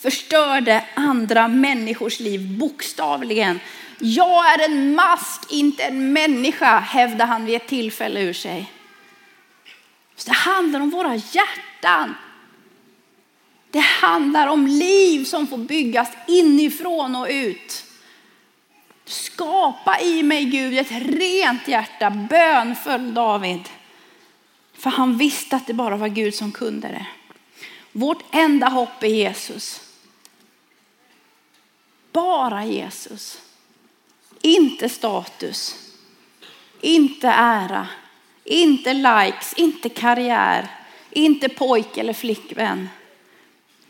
förstörde 0.00 0.84
andra 0.94 1.48
människors 1.48 2.20
liv 2.20 2.58
bokstavligen. 2.58 3.60
Jag 3.98 4.54
är 4.54 4.64
en 4.64 4.94
mask, 4.94 5.52
inte 5.52 5.82
en 5.82 6.12
människa, 6.12 6.78
hävdade 6.78 7.24
han 7.24 7.44
vid 7.44 7.54
ett 7.54 7.66
tillfälle 7.66 8.20
ur 8.20 8.32
sig. 8.32 8.72
Så 10.16 10.28
det 10.28 10.36
handlar 10.36 10.80
om 10.80 10.90
våra 10.90 11.14
hjärtan. 11.14 12.14
Det 13.70 13.80
handlar 13.80 14.46
om 14.46 14.66
liv 14.66 15.24
som 15.24 15.46
får 15.46 15.58
byggas 15.58 16.08
inifrån 16.26 17.16
och 17.16 17.26
ut. 17.30 17.84
Skapa 19.04 20.00
i 20.00 20.22
mig 20.22 20.44
Gud 20.44 20.78
ett 20.78 20.90
rent 20.90 21.68
hjärta, 21.68 22.10
bönföll 22.10 23.14
David. 23.14 23.68
För 24.74 24.90
han 24.90 25.18
visste 25.18 25.56
att 25.56 25.66
det 25.66 25.74
bara 25.74 25.96
var 25.96 26.08
Gud 26.08 26.34
som 26.34 26.52
kunde 26.52 26.88
det. 26.88 27.06
Vårt 27.92 28.34
enda 28.34 28.68
hopp 28.68 29.02
är 29.02 29.06
Jesus. 29.06 29.89
Bara 32.12 32.64
Jesus. 32.64 33.40
Inte 34.42 34.88
status, 34.88 35.76
inte 36.80 37.28
ära, 37.28 37.88
inte 38.44 38.94
likes, 38.94 39.54
inte 39.56 39.88
karriär, 39.88 40.68
inte 41.10 41.48
pojk 41.48 41.96
eller 41.96 42.12
flickvän. 42.12 42.88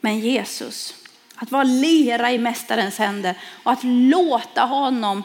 Men 0.00 0.20
Jesus. 0.20 0.94
Att 1.35 1.50
vara 1.50 1.64
lera 1.64 2.33
i 2.33 2.38
mästarens 2.38 2.98
händer 2.98 3.38
och 3.62 3.72
att 3.72 3.85
låta 3.85 4.64
honom 4.64 5.22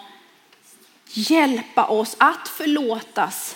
hjälpa 1.10 1.86
oss 1.86 2.16
att 2.20 2.48
förlåtas 2.48 3.56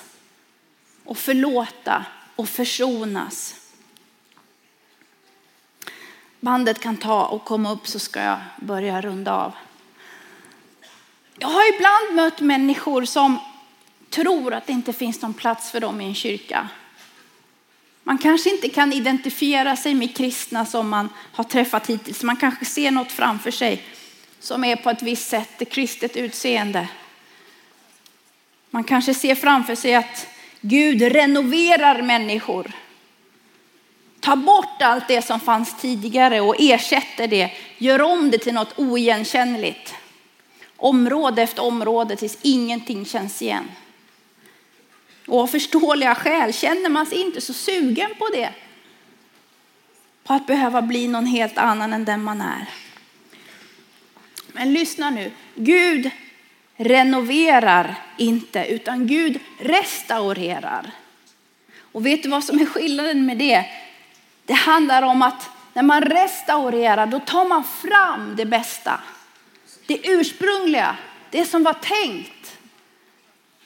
och 1.03 1.17
förlåta 1.17 2.05
och 2.35 2.49
försonas. 2.49 3.55
Bandet 6.39 6.79
kan 6.79 6.97
ta 6.97 7.25
och 7.25 7.45
komma 7.45 7.71
upp 7.71 7.87
så 7.87 7.99
ska 7.99 8.21
jag 8.21 8.39
börja 8.57 9.01
runda 9.01 9.33
av. 9.33 9.53
Jag 11.39 11.47
har 11.47 11.75
ibland 11.75 12.15
mött 12.15 12.39
människor 12.39 13.05
som 13.05 13.39
tror 14.09 14.53
att 14.53 14.67
det 14.67 14.73
inte 14.73 14.93
finns 14.93 15.21
någon 15.21 15.33
plats 15.33 15.71
för 15.71 15.79
dem 15.79 16.01
i 16.01 16.05
en 16.05 16.15
kyrka. 16.15 16.69
Man 18.03 18.17
kanske 18.17 18.49
inte 18.49 18.69
kan 18.69 18.93
identifiera 18.93 19.75
sig 19.75 19.93
med 19.93 20.17
kristna 20.17 20.65
som 20.65 20.89
man 20.89 21.09
har 21.33 21.43
träffat 21.43 21.87
hittills. 21.87 22.23
Man 22.23 22.35
kanske 22.35 22.65
ser 22.65 22.91
något 22.91 23.11
framför 23.11 23.51
sig 23.51 23.83
som 24.39 24.63
är 24.63 24.75
på 24.75 24.89
ett 24.89 25.01
visst 25.01 25.29
sätt, 25.29 25.61
ett 25.61 25.69
kristet 25.69 26.17
utseende. 26.17 26.87
Man 28.69 28.83
kanske 28.83 29.13
ser 29.13 29.35
framför 29.35 29.75
sig 29.75 29.95
att 29.95 30.27
Gud 30.61 31.01
renoverar 31.01 32.01
människor. 32.01 32.71
Ta 34.19 34.35
bort 34.35 34.81
allt 34.81 35.07
det 35.07 35.21
som 35.21 35.39
fanns 35.39 35.77
tidigare 35.81 36.41
och 36.41 36.55
ersätter 36.59 37.27
det, 37.27 37.51
gör 37.77 38.01
om 38.01 38.31
det 38.31 38.37
till 38.37 38.53
något 38.53 38.79
oigenkännligt. 38.79 39.95
Område 40.77 41.41
efter 41.41 41.63
område 41.63 42.15
tills 42.15 42.37
ingenting 42.41 43.05
känns 43.05 43.41
igen. 43.41 43.71
Och 45.27 45.39
av 45.39 45.47
förståeliga 45.47 46.15
skäl 46.15 46.53
känner 46.53 46.89
man 46.89 47.05
sig 47.05 47.21
inte 47.21 47.41
så 47.41 47.53
sugen 47.53 48.09
på 48.19 48.29
det. 48.33 48.49
På 50.23 50.33
att 50.33 50.47
behöva 50.47 50.81
bli 50.81 51.07
någon 51.07 51.25
helt 51.25 51.57
annan 51.57 51.93
än 51.93 52.05
den 52.05 52.23
man 52.23 52.41
är. 52.41 52.69
Men 54.53 54.73
lyssna 54.73 55.09
nu. 55.09 55.31
Gud 55.55 56.11
renoverar 56.75 57.95
inte 58.17 58.65
utan 58.65 59.07
Gud 59.07 59.39
restaurerar. 59.59 60.91
Och 61.91 62.05
vet 62.05 62.23
du 62.23 62.29
vad 62.29 62.43
som 62.43 62.59
är 62.59 62.65
skillnaden 62.65 63.25
med 63.25 63.37
det? 63.37 63.65
Det 64.49 64.55
handlar 64.55 65.01
om 65.01 65.21
att 65.21 65.49
när 65.73 65.83
man 65.83 66.01
restaurerar 66.01 67.05
då 67.05 67.19
tar 67.19 67.45
man 67.45 67.63
fram 67.63 68.35
det 68.35 68.45
bästa. 68.45 68.99
Det 69.85 70.07
ursprungliga, 70.07 70.97
det 71.29 71.45
som 71.45 71.63
var 71.63 71.73
tänkt. 71.73 72.57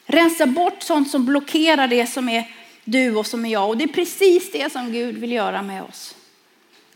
Rensa 0.06 0.46
bort 0.46 0.84
sånt 0.84 1.12
som 1.12 1.26
blockerar 1.26 1.88
det 1.88 2.08
som 2.08 2.30
är 2.30 2.52
du 2.84 3.16
och 3.16 3.28
som 3.28 3.46
är 3.46 3.50
jag. 3.50 3.70
Och 3.70 3.78
det 3.78 3.84
är 3.84 3.88
precis 3.88 4.52
det 4.52 4.72
som 4.72 4.92
Gud 4.92 5.18
vill 5.18 5.32
göra 5.32 5.62
med 5.62 5.84
oss. 5.84 6.16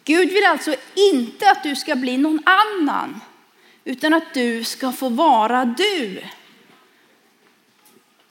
Gud 0.04 0.30
vill 0.30 0.46
alltså 0.46 0.76
inte 0.96 1.52
att 1.52 1.64
du 1.64 1.76
ska 1.76 1.96
bli 1.96 2.18
någon 2.18 2.42
annan, 2.46 3.22
utan 3.84 4.14
att 4.14 4.34
du 4.34 4.64
ska 4.64 4.92
få 4.92 5.10
vara 5.10 5.66
du. 5.66 6.24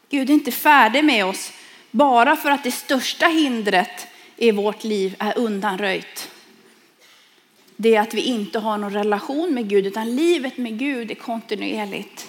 Gud 0.08 0.30
är 0.30 0.34
inte 0.34 0.52
färdig 0.52 1.04
med 1.04 1.26
oss 1.26 1.52
bara 1.90 2.36
för 2.36 2.50
att 2.50 2.64
det 2.64 2.72
största 2.72 3.26
hindret 3.26 4.08
i 4.36 4.50
vårt 4.50 4.84
liv 4.84 5.16
är 5.18 5.38
undanröjt. 5.38 6.30
Det 7.76 7.94
är 7.94 8.00
att 8.00 8.14
vi 8.14 8.22
inte 8.22 8.58
har 8.58 8.78
någon 8.78 8.92
relation 8.92 9.54
med 9.54 9.68
Gud, 9.68 9.86
utan 9.86 10.16
livet 10.16 10.58
med 10.58 10.78
Gud 10.78 11.10
är 11.10 11.14
kontinuerligt. 11.14 12.28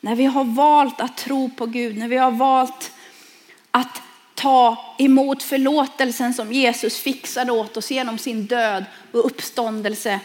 När 0.00 0.14
vi 0.14 0.24
har 0.24 0.44
valt 0.44 1.00
att 1.00 1.16
tro 1.16 1.50
på 1.50 1.66
Gud, 1.66 1.96
när 1.96 2.08
vi 2.08 2.16
har 2.16 2.30
valt 2.30 2.92
att 3.70 4.02
ta 4.34 4.94
emot 4.98 5.42
förlåtelsen 5.42 6.34
som 6.34 6.52
Jesus 6.52 6.98
fixade 6.98 7.52
åt 7.52 7.76
oss 7.76 7.90
genom 7.90 8.18
sin 8.18 8.46
död 8.46 8.84
och 9.12 9.26
uppståndelse. 9.26 10.20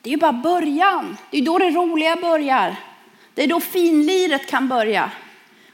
Det 0.00 0.10
är 0.10 0.12
ju 0.12 0.18
bara 0.18 0.32
början. 0.32 1.16
Det 1.30 1.38
är 1.38 1.42
då 1.42 1.58
det 1.58 1.70
roliga 1.70 2.16
börjar. 2.16 2.76
Det 3.34 3.42
är 3.42 3.48
då 3.48 3.60
finliret 3.60 4.46
kan 4.46 4.68
börja. 4.68 5.10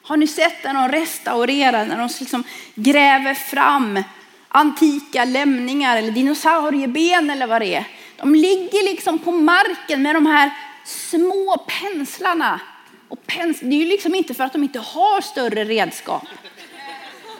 Har 0.02 0.16
ni 0.16 0.26
sett 0.26 0.64
när 0.64 0.74
de 0.74 0.88
restaurerar, 0.88 1.86
när 1.86 1.98
de 1.98 2.08
liksom 2.20 2.44
gräver 2.74 3.34
fram 3.34 4.02
antika 4.48 5.24
lämningar 5.24 5.96
eller 5.96 6.10
dinosaurieben 6.10 7.30
eller 7.30 7.46
vad 7.46 7.62
det 7.62 7.74
är. 7.74 7.88
De 8.16 8.34
ligger 8.34 8.84
liksom 8.84 9.18
på 9.18 9.32
marken 9.32 10.02
med 10.02 10.14
de 10.16 10.26
här 10.26 10.50
små 10.84 11.66
penslarna 11.80 12.60
och 13.08 13.26
pens, 13.26 13.60
det 13.60 13.66
är 13.66 13.78
ju 13.78 13.84
liksom 13.84 14.14
inte 14.14 14.34
för 14.34 14.44
att 14.44 14.52
de 14.52 14.62
inte 14.62 14.78
har 14.78 15.20
större 15.20 15.64
redskap. 15.64 16.24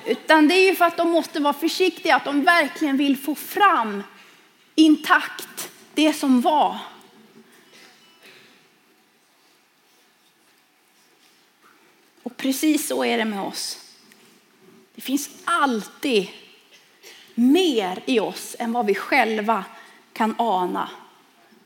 Utan 0.07 0.49
det 0.49 0.55
är 0.55 0.69
ju 0.69 0.75
för 0.75 0.85
att 0.85 0.97
de 0.97 1.11
måste 1.11 1.41
vara 1.41 1.53
försiktiga, 1.53 2.17
att 2.17 2.25
de 2.25 2.45
verkligen 2.45 2.97
vill 2.97 3.17
få 3.17 3.35
fram 3.35 4.03
intakt 4.75 5.71
det 5.95 6.13
som 6.13 6.41
var. 6.41 6.79
Och 12.23 12.37
precis 12.37 12.89
så 12.89 13.05
är 13.05 13.19
det 13.19 13.25
med 13.25 13.41
oss. 13.41 13.79
Det 14.95 15.01
finns 15.01 15.31
alltid 15.45 16.29
mer 17.39 18.03
i 18.07 18.21
oss 18.21 18.57
än 18.59 18.73
vad 18.73 18.87
vi 18.87 18.95
själva 18.95 19.65
kan 20.13 20.35
ana. 20.39 20.91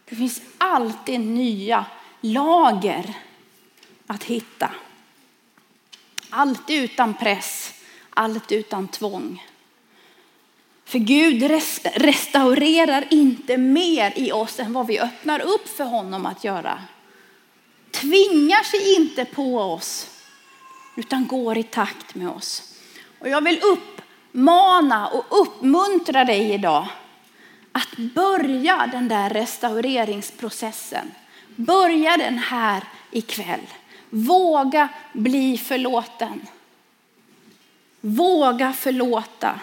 Det 0.04 0.16
finns 0.16 0.42
alltid 0.58 1.20
nya 1.20 1.84
lager 2.20 3.14
att 4.06 4.24
hitta. 4.24 4.70
Allt 6.30 6.70
utan 6.70 7.14
press, 7.14 7.74
allt 8.10 8.52
utan 8.52 8.88
tvång. 8.88 9.46
För 10.84 10.98
Gud 10.98 11.42
restaurerar 11.94 13.04
inte 13.10 13.56
mer 13.56 14.12
i 14.16 14.32
oss 14.32 14.60
än 14.60 14.72
vad 14.72 14.86
vi 14.86 15.00
öppnar 15.00 15.40
upp 15.40 15.68
för 15.68 15.84
honom 15.84 16.26
att 16.26 16.44
göra. 16.44 16.82
Tvingar 17.90 18.62
sig 18.62 18.94
inte 18.96 19.24
på 19.24 19.58
oss 19.58 20.10
utan 20.96 21.26
går 21.26 21.58
i 21.58 21.62
takt 21.62 22.14
med 22.14 22.28
oss. 22.28 22.62
Och 23.18 23.28
jag 23.28 23.44
vill 23.44 23.60
uppmana 24.32 25.08
och 25.08 25.40
uppmuntra 25.40 26.24
dig 26.24 26.52
idag 26.52 26.86
att 27.72 27.96
börja 27.96 28.88
den 28.92 29.08
där 29.08 29.30
restaureringsprocessen. 29.30 31.10
Börja 31.56 32.16
den 32.16 32.38
här 32.38 32.84
ikväll. 33.10 33.66
Våga 34.10 34.88
bli 35.12 35.58
förlåten. 35.58 36.40
Våga 38.00 38.72
förlåta. 38.72 39.60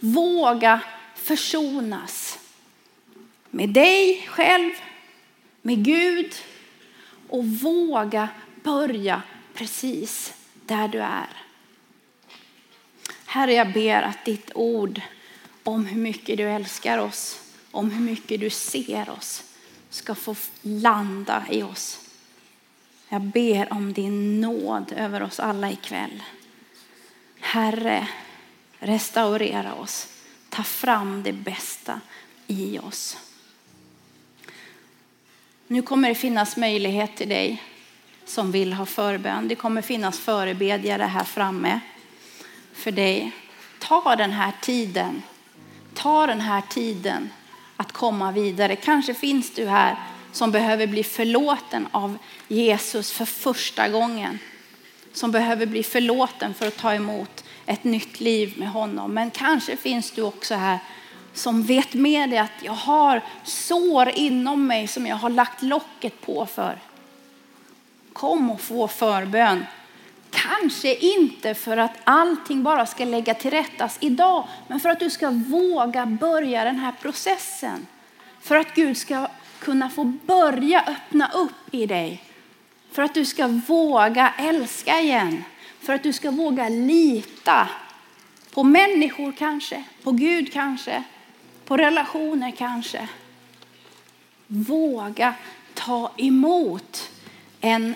Våga 0.00 0.80
försonas. 1.14 2.38
Med 3.50 3.68
dig 3.68 4.26
själv, 4.28 4.72
med 5.62 5.84
Gud 5.84 6.34
och 7.28 7.44
våga 7.44 8.28
börja 8.62 9.22
precis 9.54 10.34
där 10.66 10.88
du 10.88 10.98
är. 10.98 11.45
Herre, 13.36 13.52
jag 13.52 13.72
ber 13.72 14.02
att 14.02 14.24
ditt 14.24 14.50
ord 14.54 15.00
om 15.62 15.86
hur 15.86 16.00
mycket 16.00 16.36
du 16.36 16.50
älskar 16.50 16.98
oss, 16.98 17.40
om 17.70 17.90
hur 17.90 18.00
mycket 18.00 18.40
du 18.40 18.50
ser 18.50 19.10
oss, 19.10 19.44
ska 19.90 20.14
få 20.14 20.34
landa 20.62 21.44
i 21.50 21.62
oss. 21.62 22.00
Jag 23.08 23.22
ber 23.22 23.72
om 23.72 23.92
din 23.92 24.40
nåd 24.40 24.92
över 24.96 25.22
oss 25.22 25.40
alla 25.40 25.70
ikväll. 25.70 26.22
Herre, 27.40 28.08
restaurera 28.78 29.74
oss. 29.74 30.08
Ta 30.48 30.62
fram 30.62 31.22
det 31.22 31.32
bästa 31.32 32.00
i 32.46 32.78
oss. 32.78 33.16
Nu 35.66 35.82
kommer 35.82 36.08
det 36.08 36.14
finnas 36.14 36.56
möjlighet 36.56 37.16
till 37.16 37.28
dig 37.28 37.62
som 38.24 38.52
vill 38.52 38.72
ha 38.72 38.86
förbön. 38.86 39.48
Det 39.48 39.54
kommer 39.54 39.82
finnas 39.82 40.18
förebedjare 40.18 41.02
här 41.02 41.24
framme 41.24 41.80
för 42.76 42.92
dig. 42.92 43.32
Ta 43.78 44.16
den 44.16 44.32
här 44.32 44.52
tiden. 44.60 45.22
Ta 45.94 46.26
den 46.26 46.40
här 46.40 46.62
tiden 46.68 47.30
att 47.76 47.92
komma 47.92 48.32
vidare. 48.32 48.76
Kanske 48.76 49.14
finns 49.14 49.54
du 49.54 49.66
här 49.66 49.96
som 50.32 50.50
behöver 50.50 50.86
bli 50.86 51.04
förlåten 51.04 51.88
av 51.90 52.18
Jesus 52.48 53.12
för 53.12 53.24
första 53.24 53.88
gången. 53.88 54.38
Som 55.12 55.30
behöver 55.30 55.66
bli 55.66 55.82
förlåten 55.82 56.54
för 56.54 56.68
att 56.68 56.76
ta 56.76 56.94
emot 56.94 57.44
ett 57.66 57.84
nytt 57.84 58.20
liv 58.20 58.54
med 58.56 58.68
honom. 58.68 59.14
Men 59.14 59.30
kanske 59.30 59.76
finns 59.76 60.10
du 60.10 60.22
också 60.22 60.54
här 60.54 60.78
som 61.32 61.62
vet 61.62 61.94
med 61.94 62.30
dig 62.30 62.38
att 62.38 62.62
jag 62.62 62.72
har 62.72 63.22
sår 63.44 64.08
inom 64.08 64.66
mig 64.66 64.86
som 64.86 65.06
jag 65.06 65.16
har 65.16 65.30
lagt 65.30 65.62
locket 65.62 66.20
på 66.20 66.46
för. 66.46 66.78
Kom 68.12 68.50
och 68.50 68.60
få 68.60 68.88
förbön. 68.88 69.64
Kanske 70.36 70.94
inte 70.94 71.54
för 71.54 71.76
att 71.76 71.96
allting 72.04 72.62
bara 72.62 72.86
ska 72.86 73.04
lägga 73.04 73.34
till 73.34 73.50
rättas 73.50 73.98
idag, 74.00 74.48
men 74.68 74.80
för 74.80 74.88
att 74.88 75.00
du 75.00 75.10
ska 75.10 75.30
våga 75.30 76.06
börja 76.06 76.64
den 76.64 76.76
här 76.76 76.92
processen. 77.02 77.86
För 78.40 78.56
att 78.56 78.74
Gud 78.74 78.96
ska 78.96 79.28
kunna 79.58 79.90
få 79.90 80.04
börja 80.04 80.84
öppna 80.86 81.30
upp 81.34 81.74
i 81.74 81.86
dig. 81.86 82.22
För 82.92 83.02
att 83.02 83.14
du 83.14 83.24
ska 83.24 83.46
våga 83.46 84.34
älska 84.38 85.00
igen. 85.00 85.44
För 85.80 85.92
att 85.92 86.02
du 86.02 86.12
ska 86.12 86.30
våga 86.30 86.68
lita 86.68 87.68
på 88.50 88.62
människor 88.62 89.32
kanske, 89.32 89.84
på 90.02 90.10
Gud 90.10 90.52
kanske, 90.52 91.02
på 91.64 91.76
relationer 91.76 92.50
kanske. 92.50 93.08
Våga 94.46 95.34
ta 95.74 96.12
emot 96.16 97.10
en 97.60 97.94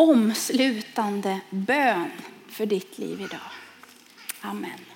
omslutande 0.00 1.40
bön 1.50 2.10
för 2.48 2.66
ditt 2.66 2.98
liv 2.98 3.20
idag. 3.20 3.50
Amen. 4.40 4.89